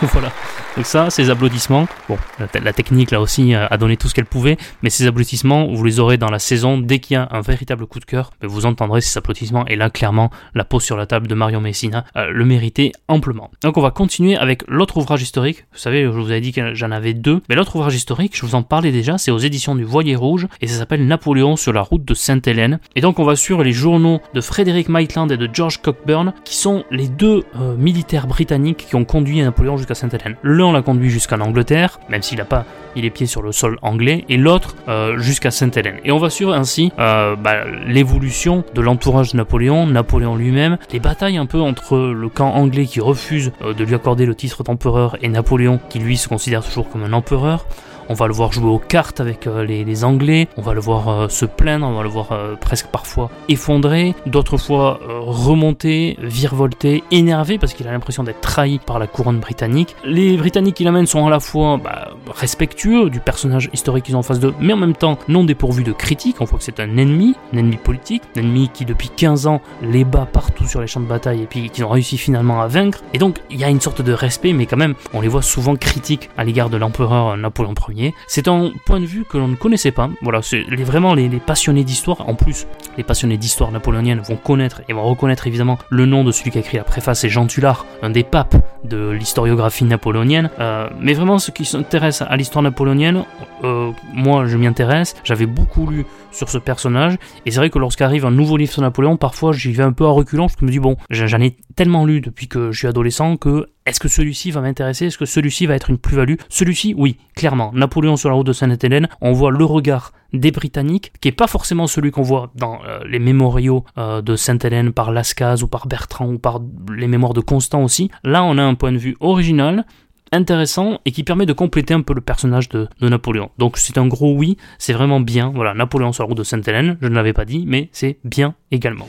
voilà. 0.12 0.32
Donc 0.76 0.86
ça, 0.86 1.08
ces 1.08 1.30
applaudissements, 1.30 1.86
bon, 2.08 2.18
la, 2.38 2.72
technique 2.72 3.12
là 3.12 3.20
aussi 3.20 3.54
euh, 3.54 3.68
a 3.70 3.76
donné 3.76 3.96
tout 3.96 4.08
ce 4.08 4.14
qu'elle 4.14 4.26
pouvait, 4.26 4.56
mais 4.82 4.90
ces 4.90 5.06
applaudissements, 5.06 5.68
vous 5.72 5.84
les 5.84 6.00
aurez 6.00 6.16
dans 6.16 6.30
la 6.30 6.40
saison 6.40 6.78
dès 6.78 6.98
qu'il 6.98 7.14
y 7.14 7.16
a 7.16 7.28
un 7.30 7.42
véritable 7.42 7.86
coup 7.86 8.00
de 8.00 8.04
cœur, 8.04 8.32
vous 8.42 8.66
entendrez 8.66 9.00
ces 9.00 9.16
applaudissements 9.16 9.64
et 9.66 9.76
là 9.76 9.88
clairement 9.88 10.30
la 10.52 10.64
pause 10.64 10.82
sur 10.82 10.96
la 10.96 11.06
table 11.06 11.28
de 11.28 11.34
Marion 11.36 11.60
Messina 11.60 12.04
euh, 12.16 12.28
le 12.32 12.44
méritait 12.44 12.90
amplement. 13.06 13.52
Donc 13.62 13.76
on 13.76 13.80
va 13.80 13.92
continuer 13.92 14.36
avec 14.36 14.64
l'autre 14.66 14.96
ouvrage 14.96 15.22
historique. 15.22 15.64
Vous 15.72 15.78
savez, 15.78 16.02
je 16.02 16.08
vous 16.08 16.32
avais 16.32 16.40
dit 16.40 16.50
que 16.50 16.74
j'en 16.74 16.90
avais 16.90 17.14
deux, 17.14 17.40
mais 17.48 17.54
l'autre 17.54 17.76
ouvrage 17.76 17.94
historique, 17.94 18.36
je 18.36 18.44
vous 18.44 18.56
en 18.56 18.64
parlais 18.64 18.90
déjà, 18.90 19.16
c'est 19.16 19.30
aux 19.30 19.38
éditions 19.38 19.76
du 19.76 19.84
Voilier 19.84 20.16
Rouge 20.16 20.48
et 20.60 20.66
ça 20.66 20.76
s'appelle 20.76 21.06
Napoléon 21.06 21.54
sur 21.54 21.72
la 21.72 21.82
route 21.82 22.04
de 22.04 22.14
Sainte-Hélène. 22.14 22.80
Et 22.96 23.00
donc 23.00 23.20
on 23.20 23.24
va 23.24 23.36
suivre 23.36 23.62
les 23.62 23.72
journaux 23.72 24.20
de 24.34 24.40
Frédéric 24.40 24.88
Maitland 24.88 25.30
et 25.30 25.36
de 25.36 25.48
George 25.52 25.80
Cockburn, 25.80 26.32
qui 26.44 26.56
sont 26.56 26.84
les 26.90 27.06
deux 27.06 27.44
euh, 27.60 27.76
militaires 27.76 28.26
britanniques 28.26 28.86
qui 28.88 28.96
ont 28.96 29.04
conduit 29.04 29.40
Napoléon 29.40 29.76
jusqu'à 29.76 29.94
Sainte-Hélène 29.94 30.34
l'a 30.72 30.82
conduit 30.82 31.10
jusqu'en 31.10 31.40
Angleterre, 31.40 32.00
même 32.08 32.22
s'il 32.22 32.38
n'a 32.38 32.44
pas 32.44 32.64
mis 32.96 33.02
les 33.02 33.10
pieds 33.10 33.26
sur 33.26 33.42
le 33.42 33.52
sol 33.52 33.78
anglais, 33.82 34.24
et 34.28 34.36
l'autre 34.36 34.76
euh, 34.88 35.18
jusqu'à 35.18 35.50
Sainte-Hélène. 35.50 35.96
Et 36.04 36.12
on 36.12 36.18
va 36.18 36.30
suivre 36.30 36.52
ainsi 36.52 36.92
euh, 36.98 37.36
bah, 37.36 37.64
l'évolution 37.86 38.64
de 38.74 38.80
l'entourage 38.80 39.32
de 39.32 39.36
Napoléon, 39.36 39.86
Napoléon 39.86 40.36
lui-même, 40.36 40.78
les 40.92 41.00
batailles 41.00 41.36
un 41.36 41.46
peu 41.46 41.60
entre 41.60 41.96
le 41.98 42.28
camp 42.28 42.52
anglais 42.54 42.86
qui 42.86 43.00
refuse 43.00 43.52
euh, 43.62 43.74
de 43.74 43.84
lui 43.84 43.94
accorder 43.94 44.26
le 44.26 44.34
titre 44.34 44.62
d'empereur 44.62 45.16
et 45.22 45.28
Napoléon 45.28 45.80
qui 45.88 45.98
lui 45.98 46.16
se 46.16 46.28
considère 46.28 46.64
toujours 46.64 46.88
comme 46.88 47.04
un 47.04 47.12
empereur. 47.12 47.66
On 48.08 48.14
va 48.14 48.26
le 48.26 48.34
voir 48.34 48.52
jouer 48.52 48.68
aux 48.68 48.78
cartes 48.78 49.20
avec 49.20 49.46
euh, 49.46 49.64
les, 49.64 50.04
Anglais, 50.04 50.48
on 50.56 50.62
va 50.62 50.74
le 50.74 50.80
voir 50.80 51.08
euh, 51.08 51.28
se 51.28 51.46
plaindre, 51.46 51.86
on 51.86 51.94
va 51.94 52.02
le 52.02 52.08
voir 52.08 52.32
euh, 52.32 52.54
presque 52.56 52.88
parfois 52.88 53.30
effondré, 53.48 54.14
d'autres 54.26 54.58
fois 54.58 55.00
remonter, 55.08 56.16
virevolter, 56.20 57.02
énervé 57.10 57.58
parce 57.58 57.72
qu'il 57.72 57.88
a 57.88 57.92
l'impression 57.92 58.24
d'être 58.24 58.40
trahi 58.40 58.78
par 58.78 58.98
la 58.98 59.06
couronne 59.06 59.38
britannique. 59.38 59.96
Les 60.04 60.36
Britanniques 60.36 60.76
qui 60.76 60.84
l'amènent 60.84 61.06
sont 61.06 61.26
à 61.26 61.30
la 61.30 61.40
fois 61.40 61.78
bah, 61.82 62.10
respectueux 62.34 63.08
du 63.08 63.20
personnage 63.20 63.70
historique 63.72 64.04
qu'ils 64.04 64.16
ont 64.16 64.20
en 64.20 64.22
face 64.22 64.40
d'eux, 64.40 64.54
mais 64.60 64.72
en 64.72 64.76
même 64.76 64.96
temps 64.96 65.18
non 65.28 65.44
dépourvus 65.44 65.84
de 65.84 65.92
critiques. 65.92 66.36
On 66.40 66.44
voit 66.44 66.58
que 66.58 66.64
c'est 66.64 66.80
un 66.80 66.96
ennemi, 66.96 67.34
un 67.52 67.58
ennemi 67.58 67.76
politique, 67.76 68.22
un 68.36 68.40
ennemi 68.40 68.68
qui 68.72 68.84
depuis 68.84 69.08
15 69.08 69.46
ans 69.46 69.60
les 69.82 70.04
bat 70.04 70.26
partout 70.30 70.66
sur 70.66 70.80
les 70.80 70.86
champs 70.86 71.00
de 71.00 71.06
bataille 71.06 71.42
et 71.42 71.46
puis 71.46 71.70
qu'ils 71.70 71.84
ont 71.84 71.90
réussi 71.90 72.18
finalement 72.18 72.60
à 72.60 72.66
vaincre. 72.66 73.00
Et 73.14 73.18
donc 73.18 73.38
il 73.50 73.58
y 73.58 73.64
a 73.64 73.70
une 73.70 73.80
sorte 73.80 74.02
de 74.02 74.12
respect, 74.12 74.52
mais 74.52 74.66
quand 74.66 74.76
même 74.76 74.94
on 75.12 75.20
les 75.20 75.28
voit 75.28 75.42
souvent 75.42 75.76
critiques 75.76 76.28
à 76.36 76.44
l'égard 76.44 76.68
de 76.68 76.76
l'empereur 76.76 77.36
Napoléon 77.36 77.74
Ier 77.88 77.93
c'est 78.26 78.48
un 78.48 78.72
point 78.84 79.00
de 79.00 79.06
vue 79.06 79.24
que 79.24 79.38
l'on 79.38 79.48
ne 79.48 79.56
connaissait 79.56 79.90
pas. 79.90 80.10
Voilà, 80.22 80.42
c'est 80.42 80.62
vraiment 80.84 81.14
les, 81.14 81.28
passionnés 81.28 81.84
d'histoire. 81.84 82.28
En 82.28 82.34
plus, 82.34 82.66
les 82.96 83.04
passionnés 83.04 83.36
d'histoire 83.36 83.70
napoléonienne 83.70 84.20
vont 84.20 84.36
connaître 84.36 84.82
et 84.88 84.92
vont 84.92 85.04
reconnaître 85.04 85.46
évidemment 85.46 85.78
le 85.90 86.06
nom 86.06 86.24
de 86.24 86.32
celui 86.32 86.50
qui 86.50 86.58
a 86.58 86.60
écrit 86.60 86.76
la 86.76 86.84
préface, 86.84 87.20
c'est 87.20 87.28
Jean 87.28 87.46
Tullard, 87.46 87.86
un 88.02 88.10
des 88.10 88.24
papes 88.24 88.56
de 88.84 89.10
l'historiographie 89.10 89.84
napoléonienne. 89.84 90.50
Euh, 90.60 90.88
mais 91.00 91.14
vraiment, 91.14 91.38
ceux 91.38 91.52
qui 91.52 91.64
s'intéressent 91.64 92.28
à 92.30 92.36
l'histoire 92.36 92.62
napoléonienne, 92.62 93.24
euh, 93.64 93.90
moi 94.12 94.46
je 94.46 94.56
m'y 94.56 94.66
intéresse. 94.66 95.14
J'avais 95.24 95.46
beaucoup 95.46 95.88
lu 95.88 96.04
sur 96.30 96.48
ce 96.48 96.58
personnage. 96.58 97.16
Et 97.46 97.50
c'est 97.50 97.58
vrai 97.58 97.70
que 97.70 97.78
lorsqu'arrive 97.78 98.26
un 98.26 98.30
nouveau 98.30 98.56
livre 98.56 98.72
sur 98.72 98.82
Napoléon, 98.82 99.16
parfois 99.16 99.52
j'y 99.52 99.72
vais 99.72 99.82
un 99.82 99.92
peu 99.92 100.04
à 100.04 100.10
reculons, 100.10 100.44
parce 100.44 100.54
que 100.54 100.60
je 100.60 100.66
me 100.66 100.70
dis, 100.70 100.80
bon, 100.80 100.96
j'en 101.10 101.40
ai 101.40 101.56
tellement 101.76 102.04
lu 102.04 102.20
depuis 102.20 102.48
que 102.48 102.72
je 102.72 102.78
suis 102.78 102.88
adolescent 102.88 103.36
que 103.36 103.68
Est-ce 103.86 104.00
que 104.00 104.08
celui-ci 104.08 104.50
va 104.50 104.62
m'intéresser? 104.62 105.06
Est-ce 105.06 105.18
que 105.18 105.26
celui-ci 105.26 105.66
va 105.66 105.74
être 105.74 105.90
une 105.90 105.98
plus-value? 105.98 106.36
Celui-ci, 106.48 106.94
oui, 106.96 107.18
clairement. 107.36 107.70
Napoléon 107.74 108.16
sur 108.16 108.30
la 108.30 108.34
route 108.34 108.46
de 108.46 108.54
Sainte-Hélène, 108.54 109.08
on 109.20 109.32
voit 109.32 109.50
le 109.50 109.64
regard 109.64 110.12
des 110.32 110.50
Britanniques, 110.50 111.12
qui 111.20 111.28
est 111.28 111.32
pas 111.32 111.46
forcément 111.46 111.86
celui 111.86 112.10
qu'on 112.10 112.22
voit 112.22 112.50
dans 112.54 112.80
euh, 112.86 113.00
les 113.06 113.18
mémoriaux 113.18 113.84
euh, 113.98 114.22
de 114.22 114.36
Sainte-Hélène 114.36 114.92
par 114.92 115.12
Lascaz 115.12 115.62
ou 115.62 115.68
par 115.68 115.86
Bertrand 115.86 116.32
ou 116.32 116.38
par 116.38 116.60
les 116.96 117.06
mémoires 117.08 117.34
de 117.34 117.40
Constant 117.40 117.84
aussi. 117.84 118.10
Là, 118.24 118.42
on 118.42 118.56
a 118.56 118.62
un 118.62 118.74
point 118.74 118.90
de 118.90 118.96
vue 118.96 119.16
original, 119.20 119.84
intéressant 120.32 121.00
et 121.04 121.12
qui 121.12 121.22
permet 121.22 121.44
de 121.44 121.52
compléter 121.52 121.92
un 121.92 122.00
peu 122.00 122.14
le 122.14 122.22
personnage 122.22 122.70
de, 122.70 122.88
de 123.00 123.08
Napoléon. 123.10 123.50
Donc 123.58 123.76
c'est 123.76 123.98
un 123.98 124.06
gros 124.06 124.34
oui, 124.34 124.56
c'est 124.78 124.94
vraiment 124.94 125.20
bien. 125.20 125.52
Voilà, 125.54 125.74
Napoléon 125.74 126.12
sur 126.12 126.22
la 126.22 126.28
route 126.28 126.38
de 126.38 126.42
Sainte-Hélène, 126.42 126.96
je 127.02 127.06
ne 127.06 127.14
l'avais 127.14 127.34
pas 127.34 127.44
dit, 127.44 127.64
mais 127.66 127.90
c'est 127.92 128.18
bien 128.24 128.54
également. 128.70 129.06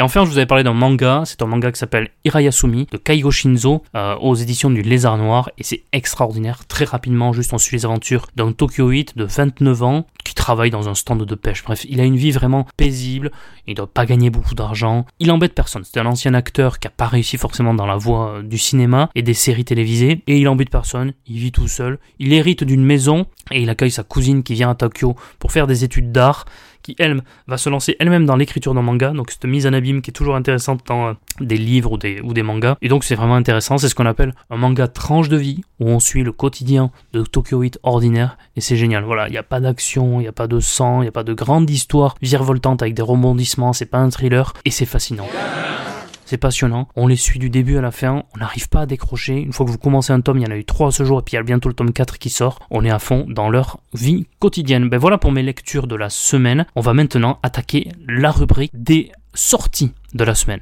Et 0.00 0.02
enfin, 0.02 0.24
je 0.24 0.30
vous 0.30 0.38
avais 0.38 0.46
parlé 0.46 0.64
d'un 0.64 0.72
manga, 0.72 1.24
c'est 1.26 1.42
un 1.42 1.46
manga 1.46 1.70
qui 1.70 1.78
s'appelle 1.78 2.08
Irayasumi 2.24 2.88
de 2.90 2.96
Kaigo 2.96 3.30
Shinzo 3.30 3.82
euh, 3.94 4.16
aux 4.16 4.34
éditions 4.34 4.70
du 4.70 4.80
Lézard 4.80 5.18
Noir 5.18 5.50
et 5.58 5.62
c'est 5.62 5.82
extraordinaire. 5.92 6.66
Très 6.68 6.86
rapidement, 6.86 7.34
juste 7.34 7.52
on 7.52 7.58
suit 7.58 7.76
les 7.76 7.84
aventures 7.84 8.26
d'un 8.34 8.52
Tokyoite 8.52 9.14
de 9.18 9.24
29 9.24 9.82
ans 9.82 10.06
qui 10.24 10.34
travaille 10.34 10.70
dans 10.70 10.88
un 10.88 10.94
stand 10.94 11.22
de 11.24 11.34
pêche. 11.34 11.62
Bref, 11.64 11.84
il 11.86 12.00
a 12.00 12.04
une 12.04 12.16
vie 12.16 12.30
vraiment 12.30 12.66
paisible, 12.78 13.30
il 13.66 13.74
doit 13.74 13.92
pas 13.92 14.06
gagner 14.06 14.30
beaucoup 14.30 14.54
d'argent, 14.54 15.04
il 15.18 15.30
embête 15.30 15.54
personne. 15.54 15.82
C'est 15.84 16.00
un 16.00 16.06
ancien 16.06 16.32
acteur 16.32 16.78
qui 16.78 16.88
a 16.88 16.90
pas 16.90 17.06
réussi 17.06 17.36
forcément 17.36 17.74
dans 17.74 17.84
la 17.84 17.98
voie 17.98 18.36
euh, 18.38 18.42
du 18.42 18.56
cinéma 18.56 19.10
et 19.14 19.20
des 19.20 19.34
séries 19.34 19.66
télévisées 19.66 20.22
et 20.26 20.38
il 20.38 20.48
embête 20.48 20.70
personne, 20.70 21.12
il 21.26 21.36
vit 21.36 21.52
tout 21.52 21.68
seul, 21.68 21.98
il 22.18 22.32
hérite 22.32 22.64
d'une 22.64 22.86
maison 22.86 23.26
et 23.50 23.60
il 23.60 23.68
accueille 23.68 23.90
sa 23.90 24.02
cousine 24.02 24.44
qui 24.44 24.54
vient 24.54 24.70
à 24.70 24.74
Tokyo 24.74 25.14
pour 25.38 25.52
faire 25.52 25.66
des 25.66 25.84
études 25.84 26.10
d'art 26.10 26.46
qui 26.82 26.96
elle 26.98 27.22
va 27.46 27.58
se 27.58 27.68
lancer 27.68 27.96
elle-même 27.98 28.26
dans 28.26 28.36
l'écriture 28.36 28.74
d'un 28.74 28.82
manga, 28.82 29.10
donc 29.10 29.30
cette 29.30 29.44
mise 29.44 29.66
en 29.66 29.72
abîme 29.72 30.02
qui 30.02 30.10
est 30.10 30.12
toujours 30.12 30.36
intéressante 30.36 30.80
dans 30.86 31.08
euh, 31.08 31.12
des 31.40 31.56
livres 31.56 31.92
ou 31.92 31.98
des, 31.98 32.20
ou 32.20 32.32
des 32.32 32.42
mangas, 32.42 32.76
et 32.82 32.88
donc 32.88 33.04
c'est 33.04 33.14
vraiment 33.14 33.36
intéressant, 33.36 33.78
c'est 33.78 33.88
ce 33.88 33.94
qu'on 33.94 34.06
appelle 34.06 34.34
un 34.50 34.56
manga 34.56 34.88
tranche 34.88 35.28
de 35.28 35.36
vie, 35.36 35.62
où 35.78 35.88
on 35.88 36.00
suit 36.00 36.22
le 36.22 36.32
quotidien 36.32 36.90
de 37.12 37.22
Tokyoite 37.22 37.78
ordinaire, 37.82 38.38
et 38.56 38.60
c'est 38.60 38.76
génial, 38.76 39.04
voilà, 39.04 39.28
il 39.28 39.32
n'y 39.32 39.38
a 39.38 39.42
pas 39.42 39.60
d'action, 39.60 40.20
il 40.20 40.22
n'y 40.22 40.28
a 40.28 40.32
pas 40.32 40.46
de 40.46 40.60
sang, 40.60 41.00
il 41.00 41.04
n'y 41.04 41.08
a 41.08 41.12
pas 41.12 41.24
de 41.24 41.34
grande 41.34 41.68
histoire 41.68 42.14
virevoltante 42.22 42.82
avec 42.82 42.94
des 42.94 43.02
rebondissements, 43.02 43.72
c'est 43.72 43.86
pas 43.86 43.98
un 43.98 44.10
thriller, 44.10 44.54
et 44.64 44.70
c'est 44.70 44.86
fascinant. 44.86 45.26
C'est 46.30 46.38
passionnant. 46.38 46.86
On 46.94 47.08
les 47.08 47.16
suit 47.16 47.40
du 47.40 47.50
début 47.50 47.76
à 47.76 47.80
la 47.80 47.90
fin. 47.90 48.22
On 48.36 48.38
n'arrive 48.38 48.68
pas 48.68 48.82
à 48.82 48.86
décrocher. 48.86 49.40
Une 49.40 49.52
fois 49.52 49.66
que 49.66 49.72
vous 49.72 49.78
commencez 49.78 50.12
un 50.12 50.20
tome, 50.20 50.38
il 50.38 50.44
y 50.44 50.46
en 50.46 50.52
a 50.52 50.56
eu 50.56 50.64
trois 50.64 50.92
ce 50.92 51.02
jour 51.02 51.18
et 51.18 51.22
puis 51.22 51.32
il 51.32 51.38
y 51.38 51.40
a 51.40 51.42
bientôt 51.42 51.68
le 51.68 51.74
tome 51.74 51.92
4 51.92 52.18
qui 52.18 52.30
sort. 52.30 52.60
On 52.70 52.84
est 52.84 52.90
à 52.90 53.00
fond 53.00 53.26
dans 53.28 53.50
leur 53.50 53.80
vie 53.94 54.28
quotidienne. 54.38 54.88
Ben 54.88 54.98
voilà 54.98 55.18
pour 55.18 55.32
mes 55.32 55.42
lectures 55.42 55.88
de 55.88 55.96
la 55.96 56.08
semaine. 56.08 56.66
On 56.76 56.82
va 56.82 56.94
maintenant 56.94 57.40
attaquer 57.42 57.88
la 58.06 58.30
rubrique 58.30 58.70
des 58.72 59.10
sorties 59.34 59.90
de 60.14 60.22
la 60.22 60.36
semaine. 60.36 60.60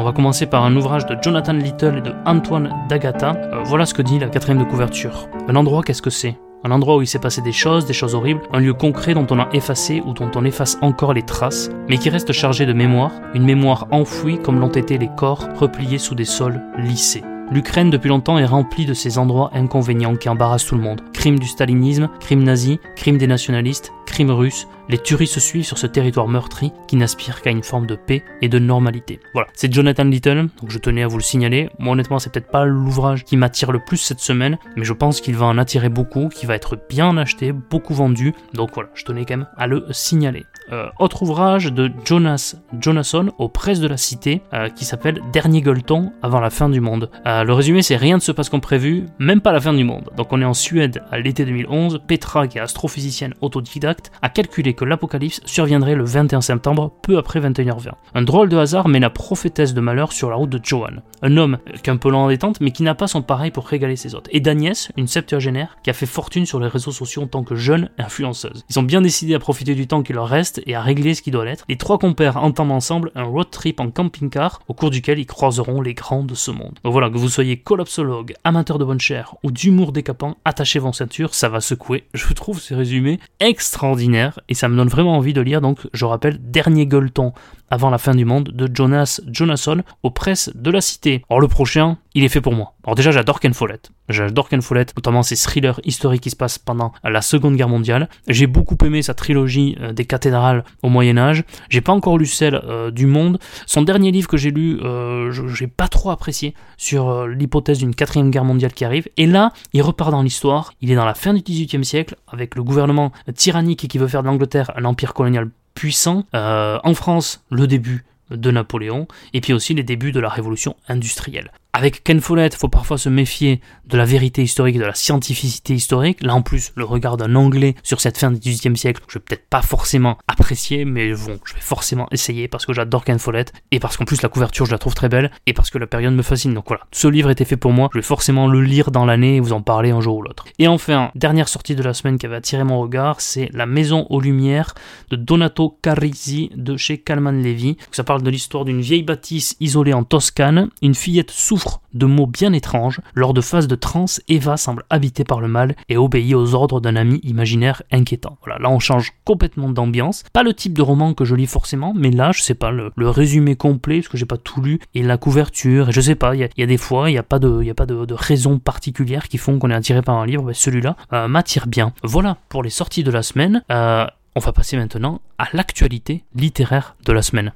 On 0.00 0.04
va 0.04 0.12
commencer 0.12 0.46
par 0.46 0.64
un 0.64 0.76
ouvrage 0.76 1.06
de 1.06 1.18
Jonathan 1.20 1.54
Little 1.54 1.98
et 1.98 2.00
de 2.00 2.14
Antoine 2.24 2.72
D'Agata. 2.88 3.32
Euh, 3.34 3.64
voilà 3.64 3.84
ce 3.84 3.94
que 3.94 4.00
dit 4.00 4.20
la 4.20 4.28
quatrième 4.28 4.60
de 4.60 4.70
couverture. 4.70 5.28
Un 5.48 5.56
endroit, 5.56 5.82
qu'est-ce 5.82 6.02
que 6.02 6.08
c'est? 6.08 6.36
Un 6.62 6.70
endroit 6.70 6.98
où 6.98 7.02
il 7.02 7.08
s'est 7.08 7.18
passé 7.18 7.42
des 7.42 7.50
choses, 7.50 7.84
des 7.84 7.92
choses 7.92 8.14
horribles, 8.14 8.42
un 8.52 8.60
lieu 8.60 8.74
concret 8.74 9.14
dont 9.14 9.26
on 9.28 9.40
a 9.40 9.48
effacé 9.52 10.00
ou 10.06 10.12
dont 10.12 10.30
on 10.36 10.44
efface 10.44 10.78
encore 10.82 11.14
les 11.14 11.24
traces, 11.24 11.68
mais 11.88 11.98
qui 11.98 12.10
reste 12.10 12.30
chargé 12.30 12.64
de 12.64 12.72
mémoire, 12.72 13.10
une 13.34 13.44
mémoire 13.44 13.88
enfouie 13.90 14.38
comme 14.38 14.60
l'ont 14.60 14.68
été 14.68 14.98
les 14.98 15.10
corps 15.16 15.48
repliés 15.56 15.98
sous 15.98 16.14
des 16.14 16.24
sols 16.24 16.62
lissés. 16.76 17.24
L'Ukraine 17.50 17.88
depuis 17.88 18.08
longtemps 18.08 18.36
est 18.36 18.44
remplie 18.44 18.84
de 18.84 18.92
ces 18.92 19.16
endroits 19.16 19.50
inconvénients 19.54 20.16
qui 20.16 20.28
embarrassent 20.28 20.66
tout 20.66 20.74
le 20.74 20.82
monde. 20.82 21.00
Crimes 21.14 21.38
du 21.38 21.46
stalinisme, 21.46 22.10
crimes 22.20 22.42
nazis, 22.42 22.76
crimes 22.94 23.16
des 23.16 23.26
nationalistes, 23.26 23.90
crimes 24.04 24.30
russes, 24.30 24.68
les 24.90 24.98
tueries 24.98 25.26
se 25.26 25.40
suivent 25.40 25.64
sur 25.64 25.78
ce 25.78 25.86
territoire 25.86 26.28
meurtri 26.28 26.72
qui 26.88 26.96
n'aspire 26.96 27.40
qu'à 27.40 27.50
une 27.50 27.62
forme 27.62 27.86
de 27.86 27.94
paix 27.94 28.22
et 28.42 28.50
de 28.50 28.58
normalité. 28.58 29.18
Voilà, 29.32 29.48
c'est 29.54 29.72
Jonathan 29.72 30.04
Little, 30.04 30.48
donc 30.60 30.70
je 30.70 30.78
tenais 30.78 31.02
à 31.02 31.06
vous 31.06 31.16
le 31.16 31.22
signaler. 31.22 31.70
Moi 31.78 31.94
honnêtement, 31.94 32.18
c'est 32.18 32.30
peut-être 32.30 32.50
pas 32.50 32.66
l'ouvrage 32.66 33.24
qui 33.24 33.38
m'attire 33.38 33.72
le 33.72 33.78
plus 33.78 33.96
cette 33.96 34.20
semaine, 34.20 34.58
mais 34.76 34.84
je 34.84 34.92
pense 34.92 35.22
qu'il 35.22 35.36
va 35.36 35.46
en 35.46 35.56
attirer 35.56 35.88
beaucoup, 35.88 36.28
qu'il 36.28 36.48
va 36.48 36.54
être 36.54 36.78
bien 36.88 37.16
acheté, 37.16 37.52
beaucoup 37.52 37.94
vendu. 37.94 38.34
Donc 38.52 38.70
voilà, 38.74 38.90
je 38.94 39.04
tenais 39.04 39.24
quand 39.24 39.38
même 39.38 39.48
à 39.56 39.66
le 39.66 39.86
signaler. 39.90 40.44
Euh, 40.72 40.88
autre 40.98 41.22
ouvrage 41.22 41.72
de 41.72 41.90
Jonas 42.04 42.56
Jonasson 42.78 43.32
aux 43.38 43.48
presses 43.48 43.80
de 43.80 43.88
la 43.88 43.96
cité 43.96 44.42
euh, 44.52 44.68
qui 44.68 44.84
s'appelle 44.84 45.22
Dernier 45.32 45.62
gueuleton 45.62 46.12
avant 46.22 46.40
la 46.40 46.50
fin 46.50 46.68
du 46.68 46.80
monde. 46.80 47.10
Euh, 47.26 47.42
le 47.42 47.52
résumé 47.54 47.80
c'est 47.80 47.96
rien 47.96 48.16
ne 48.16 48.20
se 48.20 48.32
passe 48.32 48.50
comme 48.50 48.60
prévu, 48.60 49.06
même 49.18 49.40
pas 49.40 49.52
la 49.52 49.60
fin 49.60 49.72
du 49.72 49.84
monde. 49.84 50.10
Donc 50.16 50.32
on 50.32 50.42
est 50.42 50.44
en 50.44 50.54
Suède 50.54 51.02
à 51.10 51.18
l'été 51.18 51.46
2011, 51.46 52.02
Petra 52.06 52.48
qui 52.48 52.58
est 52.58 52.60
astrophysicienne 52.60 53.34
autodidacte 53.40 54.12
a 54.20 54.28
calculé 54.28 54.74
que 54.74 54.84
l'apocalypse 54.84 55.40
surviendrait 55.46 55.94
le 55.94 56.04
21 56.04 56.42
septembre, 56.42 56.92
peu 57.02 57.16
après 57.16 57.40
21h20. 57.40 57.92
Un 58.14 58.22
drôle 58.22 58.50
de 58.50 58.56
hasard 58.58 58.88
met 58.88 59.00
la 59.00 59.10
prophétesse 59.10 59.72
de 59.72 59.80
malheur 59.80 60.12
sur 60.12 60.28
la 60.28 60.36
route 60.36 60.50
de 60.50 60.60
Johan, 60.62 61.02
un 61.22 61.36
homme 61.38 61.58
qui 61.82 61.88
est 61.88 61.92
un 61.92 61.96
peu 61.96 62.10
lent 62.10 62.24
en 62.24 62.28
détente 62.28 62.60
mais 62.60 62.72
qui 62.72 62.82
n'a 62.82 62.94
pas 62.94 63.06
son 63.06 63.22
pareil 63.22 63.50
pour 63.50 63.66
régaler 63.66 63.96
ses 63.96 64.14
hôtes. 64.14 64.28
Et 64.32 64.40
d'Agnès, 64.40 64.92
une 64.98 65.06
septuagénaire 65.06 65.78
qui 65.82 65.90
a 65.90 65.94
fait 65.94 66.06
fortune 66.06 66.44
sur 66.44 66.60
les 66.60 66.68
réseaux 66.68 66.92
sociaux 66.92 67.22
en 67.22 67.26
tant 67.26 67.42
que 67.42 67.54
jeune 67.54 67.88
influenceuse. 67.98 68.64
Ils 68.68 68.74
sont 68.74 68.82
bien 68.82 69.00
décidés 69.00 69.34
à 69.34 69.38
profiter 69.38 69.74
du 69.74 69.86
temps 69.86 70.02
qui 70.02 70.12
leur 70.12 70.28
reste 70.28 70.57
et 70.66 70.74
à 70.74 70.82
régler 70.82 71.14
ce 71.14 71.22
qui 71.22 71.30
doit 71.30 71.44
l'être. 71.44 71.64
Les 71.68 71.76
trois 71.76 71.98
compères 71.98 72.36
entament 72.36 72.76
ensemble 72.76 73.10
un 73.14 73.24
road 73.24 73.50
trip 73.50 73.80
en 73.80 73.90
camping-car 73.90 74.60
au 74.68 74.74
cours 74.74 74.90
duquel 74.90 75.18
ils 75.18 75.26
croiseront 75.26 75.80
les 75.80 75.94
grands 75.94 76.24
de 76.24 76.34
ce 76.34 76.50
monde. 76.50 76.78
Donc 76.84 76.92
voilà, 76.92 77.10
que 77.10 77.18
vous 77.18 77.28
soyez 77.28 77.58
collapsologue, 77.58 78.34
amateur 78.44 78.78
de 78.78 78.84
bonne 78.84 79.00
chair 79.00 79.34
ou 79.42 79.50
d'humour 79.50 79.92
décapant, 79.92 80.36
attachez 80.44 80.78
vos 80.78 80.92
ceintures, 80.92 81.34
ça 81.34 81.48
va 81.48 81.60
secouer. 81.60 82.04
Je 82.14 82.32
trouve 82.32 82.60
ces 82.60 82.74
résumés 82.74 83.18
extraordinaires 83.40 84.40
et 84.48 84.54
ça 84.54 84.68
me 84.68 84.76
donne 84.76 84.88
vraiment 84.88 85.16
envie 85.16 85.32
de 85.32 85.40
lire. 85.40 85.60
Donc 85.60 85.80
je 85.92 86.04
rappelle, 86.04 86.38
Dernier 86.40 86.86
gueuleton 86.86 87.32
avant 87.70 87.90
la 87.90 87.98
fin 87.98 88.14
du 88.14 88.24
monde 88.24 88.50
de 88.52 88.68
Jonas 88.72 89.20
Jonasson 89.30 89.82
aux 90.02 90.10
presses 90.10 90.50
de 90.54 90.70
la 90.70 90.80
cité. 90.80 91.24
Or 91.28 91.40
le 91.40 91.48
prochain, 91.48 91.98
il 92.14 92.24
est 92.24 92.28
fait 92.28 92.40
pour 92.40 92.54
moi. 92.54 92.74
Alors 92.84 92.94
déjà 92.94 93.10
j'adore 93.10 93.40
Ken 93.40 93.54
Follett. 93.54 93.90
J'adore 94.08 94.48
Ken 94.48 94.62
Follett, 94.62 94.94
notamment 94.96 95.22
ses 95.22 95.36
thrillers 95.36 95.80
historiques 95.84 96.22
qui 96.22 96.30
se 96.30 96.36
passent 96.36 96.58
pendant 96.58 96.92
la 97.04 97.20
Seconde 97.20 97.56
Guerre 97.56 97.68
mondiale. 97.68 98.08
J'ai 98.26 98.46
beaucoup 98.46 98.76
aimé 98.84 99.02
sa 99.02 99.14
trilogie 99.14 99.76
euh, 99.80 99.92
des 99.92 100.06
cathédrales 100.06 100.64
au 100.82 100.88
Moyen 100.88 101.18
Âge. 101.18 101.44
J'ai 101.68 101.80
pas 101.80 101.92
encore 101.92 102.16
lu 102.16 102.26
celle 102.26 102.54
euh, 102.54 102.90
du 102.90 103.06
Monde. 103.06 103.38
Son 103.66 103.82
dernier 103.82 104.10
livre 104.10 104.28
que 104.28 104.36
j'ai 104.36 104.50
lu, 104.50 104.80
euh, 104.82 105.30
j'ai 105.30 105.66
pas 105.66 105.88
trop 105.88 106.10
apprécié 106.10 106.54
sur 106.76 107.26
l'hypothèse 107.26 107.78
d'une 107.78 107.94
quatrième 107.94 108.30
guerre 108.30 108.44
mondiale 108.44 108.72
qui 108.72 108.84
arrive. 108.84 109.08
Et 109.16 109.26
là, 109.26 109.52
il 109.72 109.82
repart 109.82 110.10
dans 110.10 110.22
l'histoire. 110.22 110.72
Il 110.80 110.90
est 110.90 110.96
dans 110.96 111.04
la 111.04 111.14
fin 111.14 111.34
du 111.34 111.42
XVIIIe 111.42 111.84
siècle 111.84 112.16
avec 112.28 112.54
le 112.54 112.62
gouvernement 112.62 113.12
tyrannique 113.34 113.86
qui 113.88 113.98
veut 113.98 114.08
faire 114.08 114.22
de 114.22 114.28
l'Angleterre 114.28 114.72
un 114.76 114.84
empire 114.84 115.12
colonial 115.12 115.50
puissant. 115.78 116.24
en 116.32 116.94
France, 116.94 117.44
le 117.50 117.66
début 117.66 118.04
de 118.30 118.50
Napoléon, 118.50 119.06
et 119.32 119.40
puis 119.40 119.52
aussi 119.52 119.74
les 119.74 119.82
débuts 119.82 120.12
de 120.12 120.20
la 120.20 120.28
révolution 120.28 120.76
industrielle. 120.88 121.52
Avec 121.78 122.02
Ken 122.02 122.20
Follett, 122.20 122.54
il 122.54 122.58
faut 122.58 122.68
parfois 122.68 122.98
se 122.98 123.08
méfier 123.08 123.60
de 123.86 123.96
la 123.96 124.04
vérité 124.04 124.42
historique 124.42 124.78
de 124.78 124.84
la 124.84 124.94
scientificité 124.94 125.74
historique. 125.74 126.20
Là, 126.24 126.34
en 126.34 126.42
plus, 126.42 126.72
le 126.74 126.82
regard 126.82 127.16
d'un 127.16 127.36
Anglais 127.36 127.76
sur 127.84 128.00
cette 128.00 128.18
fin 128.18 128.32
du 128.32 128.40
XVIIIe 128.40 128.76
siècle, 128.76 129.00
je 129.06 129.14
vais 129.14 129.24
peut-être 129.24 129.46
pas 129.48 129.62
forcément 129.62 130.18
apprécier, 130.26 130.84
mais 130.84 131.12
bon, 131.12 131.38
je 131.44 131.54
vais 131.54 131.60
forcément 131.60 132.08
essayer 132.10 132.48
parce 132.48 132.66
que 132.66 132.72
j'adore 132.72 133.04
Ken 133.04 133.20
Follett 133.20 133.52
et 133.70 133.78
parce 133.78 133.96
qu'en 133.96 134.06
plus 134.06 134.22
la 134.22 134.28
couverture, 134.28 134.66
je 134.66 134.72
la 134.72 134.78
trouve 134.78 134.96
très 134.96 135.08
belle 135.08 135.30
et 135.46 135.52
parce 135.52 135.70
que 135.70 135.78
la 135.78 135.86
période 135.86 136.14
me 136.14 136.22
fascine. 136.22 136.52
Donc 136.52 136.64
voilà, 136.66 136.82
ce 136.90 137.06
livre 137.06 137.30
était 137.30 137.44
fait 137.44 137.56
pour 137.56 137.70
moi. 137.70 137.90
Je 137.92 137.98
vais 137.98 138.02
forcément 138.02 138.48
le 138.48 138.60
lire 138.60 138.90
dans 138.90 139.04
l'année 139.04 139.36
et 139.36 139.40
vous 139.40 139.52
en 139.52 139.62
parler 139.62 139.90
un 139.90 140.00
jour 140.00 140.16
ou 140.16 140.22
l'autre. 140.22 140.46
Et 140.58 140.66
enfin, 140.66 141.12
dernière 141.14 141.48
sortie 141.48 141.76
de 141.76 141.82
la 141.84 141.94
semaine 141.94 142.18
qui 142.18 142.26
avait 142.26 142.34
attiré 142.34 142.64
mon 142.64 142.80
regard, 142.80 143.20
c'est 143.20 143.50
La 143.52 143.66
Maison 143.66 144.04
aux 144.10 144.20
Lumières 144.20 144.74
de 145.10 145.16
Donato 145.16 145.78
Carrisi 145.80 146.50
de 146.56 146.76
chez 146.76 146.98
Calman 146.98 147.30
Levy. 147.40 147.76
Ça 147.92 148.02
parle 148.02 148.24
de 148.24 148.30
l'histoire 148.30 148.64
d'une 148.64 148.80
vieille 148.80 149.04
bâtisse 149.04 149.54
isolée 149.60 149.92
en 149.92 150.02
Toscane. 150.02 150.70
Une 150.82 150.96
fillette 150.96 151.30
souffre 151.30 151.67
de 151.94 152.06
mots 152.06 152.26
bien 152.26 152.52
étranges. 152.52 153.00
Lors 153.14 153.34
de 153.34 153.40
phases 153.40 153.68
de 153.68 153.74
transe, 153.74 154.20
Eva 154.28 154.56
semble 154.56 154.84
habitée 154.90 155.24
par 155.24 155.40
le 155.40 155.48
mal 155.48 155.74
et 155.88 155.96
obéit 155.96 156.34
aux 156.34 156.54
ordres 156.54 156.80
d'un 156.80 156.96
ami 156.96 157.20
imaginaire 157.22 157.82
inquiétant. 157.90 158.38
Voilà, 158.44 158.60
là 158.60 158.70
on 158.70 158.78
change 158.78 159.12
complètement 159.24 159.68
d'ambiance. 159.70 160.24
Pas 160.32 160.42
le 160.42 160.54
type 160.54 160.74
de 160.74 160.82
roman 160.82 161.14
que 161.14 161.24
je 161.24 161.34
lis 161.34 161.46
forcément, 161.46 161.94
mais 161.96 162.10
là 162.10 162.32
je 162.32 162.42
sais 162.42 162.54
pas 162.54 162.70
le, 162.70 162.92
résumé 162.98 163.56
complet 163.56 163.96
parce 163.96 164.08
que 164.08 164.16
j'ai 164.18 164.26
pas 164.26 164.36
tout 164.36 164.60
lu 164.60 164.78
et 164.94 165.02
la 165.02 165.16
couverture 165.16 165.88
et 165.88 165.92
je 165.92 166.00
sais 166.00 166.14
pas. 166.14 166.34
Il 166.34 166.48
y, 166.56 166.62
a 166.62 166.66
des 166.66 166.76
fois 166.76 167.10
il 167.10 167.12
n'y 167.14 167.18
a 167.18 167.22
pas 167.22 167.38
de 167.38 167.62
y 167.62 167.70
a 167.70 167.74
pas 167.74 167.86
de, 167.86 168.06
raisons 168.12 168.58
particulières 168.58 169.28
qui 169.28 169.38
font 169.38 169.58
qu'on 169.58 169.70
est 169.70 169.74
attiré 169.74 170.02
par 170.02 170.16
un 170.16 170.26
livre. 170.26 170.44
mais 170.44 170.54
Celui-là 170.54 170.96
euh, 171.12 171.28
m'attire 171.28 171.66
bien. 171.66 171.92
Voilà 172.02 172.36
pour 172.48 172.62
les 172.62 172.70
sorties 172.70 173.04
de 173.04 173.10
la 173.10 173.22
semaine. 173.22 173.62
Euh, 173.70 174.06
on 174.36 174.40
va 174.40 174.52
passer 174.52 174.76
maintenant 174.76 175.20
à 175.38 175.48
l'actualité 175.52 176.24
littéraire 176.34 176.96
de 177.04 177.12
la 177.12 177.22
semaine. 177.22 177.52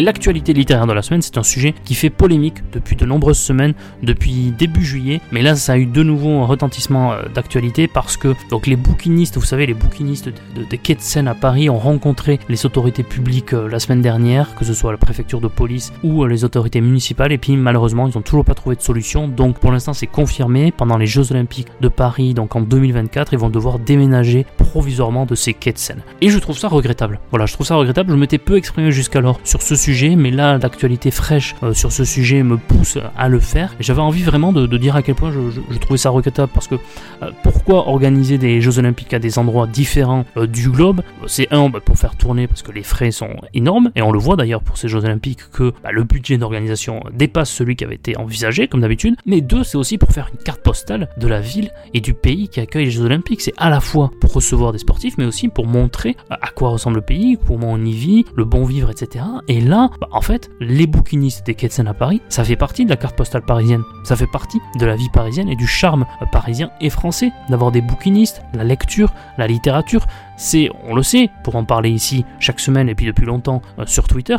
Et 0.00 0.02
l'actualité 0.02 0.54
littéraire 0.54 0.86
de 0.86 0.94
la 0.94 1.02
semaine, 1.02 1.20
c'est 1.20 1.36
un 1.36 1.42
sujet 1.42 1.74
qui 1.84 1.94
fait 1.94 2.08
polémique 2.08 2.62
depuis 2.72 2.96
de 2.96 3.04
nombreuses 3.04 3.38
semaines, 3.38 3.74
depuis 4.02 4.50
début 4.50 4.82
juillet. 4.82 5.20
Mais 5.30 5.42
là, 5.42 5.56
ça 5.56 5.74
a 5.74 5.76
eu 5.76 5.84
de 5.84 6.02
nouveau 6.02 6.40
un 6.40 6.46
retentissement 6.46 7.12
euh, 7.12 7.24
d'actualité 7.34 7.86
parce 7.86 8.16
que 8.16 8.34
donc 8.48 8.66
les 8.66 8.76
bouquinistes, 8.76 9.36
vous 9.36 9.44
savez, 9.44 9.66
les 9.66 9.74
bouquinistes 9.74 10.30
de, 10.30 10.64
de, 10.64 10.76
quais 10.76 10.94
de 10.94 11.28
à 11.28 11.34
Paris 11.34 11.68
ont 11.68 11.78
rencontré 11.78 12.40
les 12.48 12.64
autorités 12.64 13.02
publiques 13.02 13.52
euh, 13.52 13.68
la 13.68 13.78
semaine 13.78 14.00
dernière, 14.00 14.54
que 14.54 14.64
ce 14.64 14.72
soit 14.72 14.90
la 14.90 14.96
préfecture 14.96 15.42
de 15.42 15.48
police 15.48 15.92
ou 16.02 16.24
euh, 16.24 16.28
les 16.28 16.44
autorités 16.44 16.80
municipales. 16.80 17.32
Et 17.32 17.36
puis 17.36 17.54
malheureusement, 17.58 18.08
ils 18.08 18.16
n'ont 18.16 18.22
toujours 18.22 18.46
pas 18.46 18.54
trouvé 18.54 18.76
de 18.76 18.80
solution. 18.80 19.28
Donc 19.28 19.58
pour 19.58 19.70
l'instant, 19.70 19.92
c'est 19.92 20.06
confirmé. 20.06 20.72
Pendant 20.72 20.96
les 20.96 21.06
Jeux 21.06 21.30
Olympiques 21.30 21.68
de 21.82 21.88
Paris, 21.88 22.32
donc 22.32 22.56
en 22.56 22.62
2024, 22.62 23.34
ils 23.34 23.38
vont 23.38 23.50
devoir 23.50 23.78
déménager 23.78 24.46
provisoirement 24.56 25.26
de 25.26 25.34
ces 25.34 25.52
quais 25.52 25.74
de 25.74 25.78
Seine. 25.78 26.00
Et 26.22 26.30
je 26.30 26.38
trouve 26.38 26.56
ça 26.56 26.68
regrettable. 26.68 27.20
Voilà, 27.28 27.44
je 27.44 27.52
trouve 27.52 27.66
ça 27.66 27.74
regrettable. 27.74 28.12
Je 28.12 28.16
m'étais 28.16 28.38
peu 28.38 28.56
exprimé 28.56 28.92
jusqu'alors 28.92 29.38
sur 29.44 29.60
ce 29.60 29.76
sujet, 29.76 29.89
mais 30.16 30.30
là, 30.30 30.56
l'actualité 30.58 31.10
fraîche 31.10 31.56
euh, 31.62 31.74
sur 31.74 31.90
ce 31.90 32.04
sujet 32.04 32.44
me 32.44 32.56
pousse 32.56 32.96
à 33.16 33.28
le 33.28 33.40
faire. 33.40 33.74
J'avais 33.80 34.00
envie 34.00 34.22
vraiment 34.22 34.52
de, 34.52 34.66
dire 34.76 34.94
à 34.94 35.02
quel 35.02 35.16
point 35.16 35.32
je, 35.32 35.78
trouvais 35.78 35.98
ça 35.98 36.10
regrettable, 36.10 36.50
parce 36.54 36.68
que 36.68 36.76
euh, 37.22 37.30
pourquoi 37.42 37.88
organiser 37.88 38.38
des 38.38 38.60
Jeux 38.60 38.78
Olympiques 38.78 39.12
à 39.14 39.18
des 39.18 39.38
endroits 39.38 39.66
différents 39.66 40.24
euh, 40.36 40.46
du 40.46 40.70
globe? 40.70 41.02
C'est 41.26 41.52
un, 41.52 41.68
bah, 41.68 41.80
pour 41.84 41.98
faire 41.98 42.16
tourner, 42.16 42.46
parce 42.46 42.62
que 42.62 42.70
les 42.70 42.84
frais 42.84 43.10
sont 43.10 43.34
énormes, 43.52 43.90
et 43.96 44.02
on 44.02 44.12
le 44.12 44.18
voit 44.18 44.36
d'ailleurs 44.36 44.62
pour 44.62 44.78
ces 44.78 44.88
Jeux 44.88 45.04
Olympiques 45.04 45.50
que 45.52 45.72
bah, 45.82 45.90
le 45.90 46.04
budget 46.04 46.38
d'organisation 46.38 47.02
dépasse 47.12 47.50
celui 47.50 47.74
qui 47.74 47.84
avait 47.84 47.96
été 47.96 48.16
envisagé, 48.16 48.68
comme 48.68 48.82
d'habitude. 48.82 49.16
Mais 49.26 49.40
deux, 49.40 49.64
c'est 49.64 49.76
aussi 49.76 49.98
pour 49.98 50.12
faire 50.12 50.30
une 50.32 50.42
carte 50.42 50.62
postale 50.62 51.08
de 51.18 51.26
la 51.26 51.40
ville 51.40 51.72
et 51.94 52.00
du 52.00 52.14
pays 52.14 52.48
qui 52.48 52.60
accueille 52.60 52.84
les 52.84 52.90
Jeux 52.92 53.04
Olympiques. 53.04 53.40
C'est 53.40 53.54
à 53.56 53.70
la 53.70 53.80
fois 53.80 54.12
pour 54.20 54.32
recevoir 54.32 54.72
des 54.72 54.78
sportifs, 54.78 55.18
mais 55.18 55.24
aussi 55.24 55.48
pour 55.48 55.66
montrer 55.66 56.16
à 56.30 56.48
quoi 56.54 56.68
ressemble 56.68 56.96
le 56.96 57.02
pays, 57.02 57.38
comment 57.46 57.72
on 57.72 57.84
y 57.84 57.92
vit, 57.92 58.24
le 58.36 58.44
bon 58.44 58.64
vivre, 58.64 58.90
etc. 58.90 59.24
Et 59.48 59.60
là, 59.60 59.79
bah, 60.00 60.08
en 60.10 60.20
fait, 60.20 60.50
les 60.60 60.86
bouquinistes 60.86 61.46
des 61.46 61.54
quais 61.54 61.68
de 61.68 61.88
à 61.88 61.94
Paris, 61.94 62.20
ça 62.28 62.44
fait 62.44 62.56
partie 62.56 62.84
de 62.84 62.90
la 62.90 62.96
carte 62.96 63.16
postale 63.16 63.42
parisienne. 63.42 63.82
Ça 64.04 64.16
fait 64.16 64.26
partie 64.26 64.60
de 64.78 64.86
la 64.86 64.96
vie 64.96 65.08
parisienne 65.12 65.48
et 65.48 65.56
du 65.56 65.66
charme 65.66 66.04
parisien 66.32 66.70
et 66.80 66.90
français 66.90 67.32
d'avoir 67.48 67.70
des 67.70 67.80
bouquinistes, 67.80 68.42
la 68.54 68.64
lecture, 68.64 69.12
la 69.38 69.46
littérature. 69.46 70.06
C'est, 70.36 70.70
on 70.84 70.94
le 70.94 71.02
sait, 71.02 71.30
pour 71.44 71.56
en 71.56 71.64
parler 71.64 71.90
ici 71.90 72.24
chaque 72.38 72.60
semaine 72.60 72.88
et 72.88 72.94
puis 72.94 73.06
depuis 73.06 73.26
longtemps 73.26 73.62
euh, 73.78 73.84
sur 73.86 74.08
Twitter, 74.08 74.36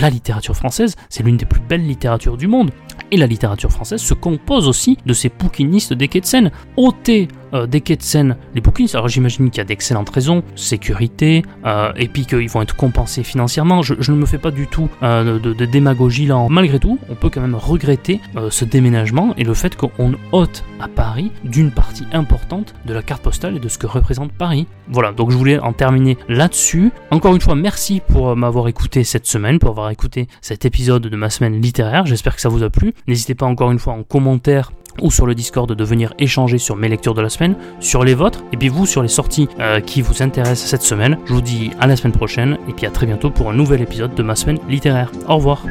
la 0.00 0.10
littérature 0.10 0.56
française, 0.56 0.96
c'est 1.08 1.22
l'une 1.22 1.36
des 1.36 1.44
plus 1.44 1.60
belles 1.60 1.86
littératures 1.86 2.36
du 2.36 2.46
monde. 2.46 2.70
Et 3.10 3.16
la 3.16 3.26
littérature 3.26 3.70
française 3.70 4.00
se 4.00 4.14
compose 4.14 4.68
aussi 4.68 4.96
de 5.04 5.12
ces 5.12 5.28
bouquinistes 5.28 5.92
des 5.92 6.08
quais 6.08 6.20
de 6.20 6.26
Seine. 6.26 6.50
Ôter 6.76 7.28
euh, 7.54 7.66
des 7.66 7.82
quais 7.82 7.96
de 7.96 8.02
Seine, 8.02 8.36
les 8.54 8.62
bouquinistes, 8.62 8.94
alors 8.94 9.08
j'imagine 9.08 9.50
qu'il 9.50 9.58
y 9.58 9.60
a 9.60 9.64
d'excellentes 9.64 10.08
raisons, 10.08 10.42
sécurité, 10.56 11.42
euh, 11.66 11.92
et 11.96 12.08
puis 12.08 12.24
qu'ils 12.24 12.48
vont 12.48 12.62
être 12.62 12.74
compensés 12.74 13.22
financièrement. 13.22 13.82
Je, 13.82 14.10
ne 14.10 14.16
me 14.16 14.24
fais 14.24 14.38
pas 14.38 14.50
du 14.50 14.66
tout 14.66 14.88
euh, 15.02 15.38
de, 15.38 15.64
démagogie 15.66 16.26
là. 16.26 16.46
Malgré 16.48 16.78
tout, 16.78 16.98
on 17.10 17.14
peut 17.14 17.28
quand 17.28 17.42
même 17.42 17.54
regretter 17.54 18.20
ce 18.50 18.64
déménagement 18.64 19.34
et 19.36 19.44
le 19.44 19.54
fait 19.54 19.76
qu'on 19.76 20.14
ôte 20.32 20.64
à 20.80 20.88
Paris 20.88 21.30
d'une 21.44 21.70
partie 21.70 22.04
importante 22.12 22.74
de 22.86 22.94
la 22.94 23.02
carte 23.02 23.22
postale 23.22 23.56
et 23.56 23.60
de 23.60 23.68
ce 23.68 23.78
que 23.78 23.86
représente 23.86 24.32
Paris. 24.32 24.66
Voilà, 24.88 25.12
donc 25.12 25.30
je 25.30 25.36
voulais 25.36 25.58
en 25.58 25.72
terminer 25.72 26.16
là-dessus. 26.28 26.90
Encore 27.10 27.34
une 27.34 27.40
fois, 27.40 27.54
merci 27.54 28.00
pour 28.08 28.34
m'avoir 28.34 28.68
écouté 28.68 29.04
cette 29.04 29.26
semaine, 29.26 29.58
pour 29.58 29.70
avoir 29.70 29.81
écouté 29.90 30.28
cet 30.40 30.64
épisode 30.64 31.02
de 31.02 31.16
ma 31.16 31.30
semaine 31.30 31.60
littéraire. 31.60 32.06
J'espère 32.06 32.34
que 32.34 32.40
ça 32.40 32.48
vous 32.48 32.62
a 32.62 32.70
plu. 32.70 32.94
N'hésitez 33.06 33.34
pas 33.34 33.46
encore 33.46 33.72
une 33.72 33.78
fois 33.78 33.94
en 33.94 34.02
commentaire 34.02 34.72
ou 35.00 35.10
sur 35.10 35.26
le 35.26 35.34
Discord 35.34 35.72
de 35.72 35.84
venir 35.84 36.12
échanger 36.18 36.58
sur 36.58 36.76
mes 36.76 36.88
lectures 36.88 37.14
de 37.14 37.22
la 37.22 37.30
semaine, 37.30 37.56
sur 37.80 38.04
les 38.04 38.14
vôtres, 38.14 38.44
et 38.52 38.56
puis 38.56 38.68
vous 38.68 38.84
sur 38.84 39.02
les 39.02 39.08
sorties 39.08 39.48
euh, 39.58 39.80
qui 39.80 40.02
vous 40.02 40.22
intéressent 40.22 40.68
cette 40.68 40.82
semaine. 40.82 41.18
Je 41.24 41.32
vous 41.32 41.40
dis 41.40 41.70
à 41.80 41.86
la 41.86 41.96
semaine 41.96 42.12
prochaine, 42.12 42.58
et 42.68 42.72
puis 42.72 42.86
à 42.86 42.90
très 42.90 43.06
bientôt 43.06 43.30
pour 43.30 43.48
un 43.48 43.54
nouvel 43.54 43.80
épisode 43.80 44.14
de 44.14 44.22
ma 44.22 44.36
semaine 44.36 44.58
littéraire. 44.68 45.10
Au 45.28 45.36
revoir. 45.36 45.64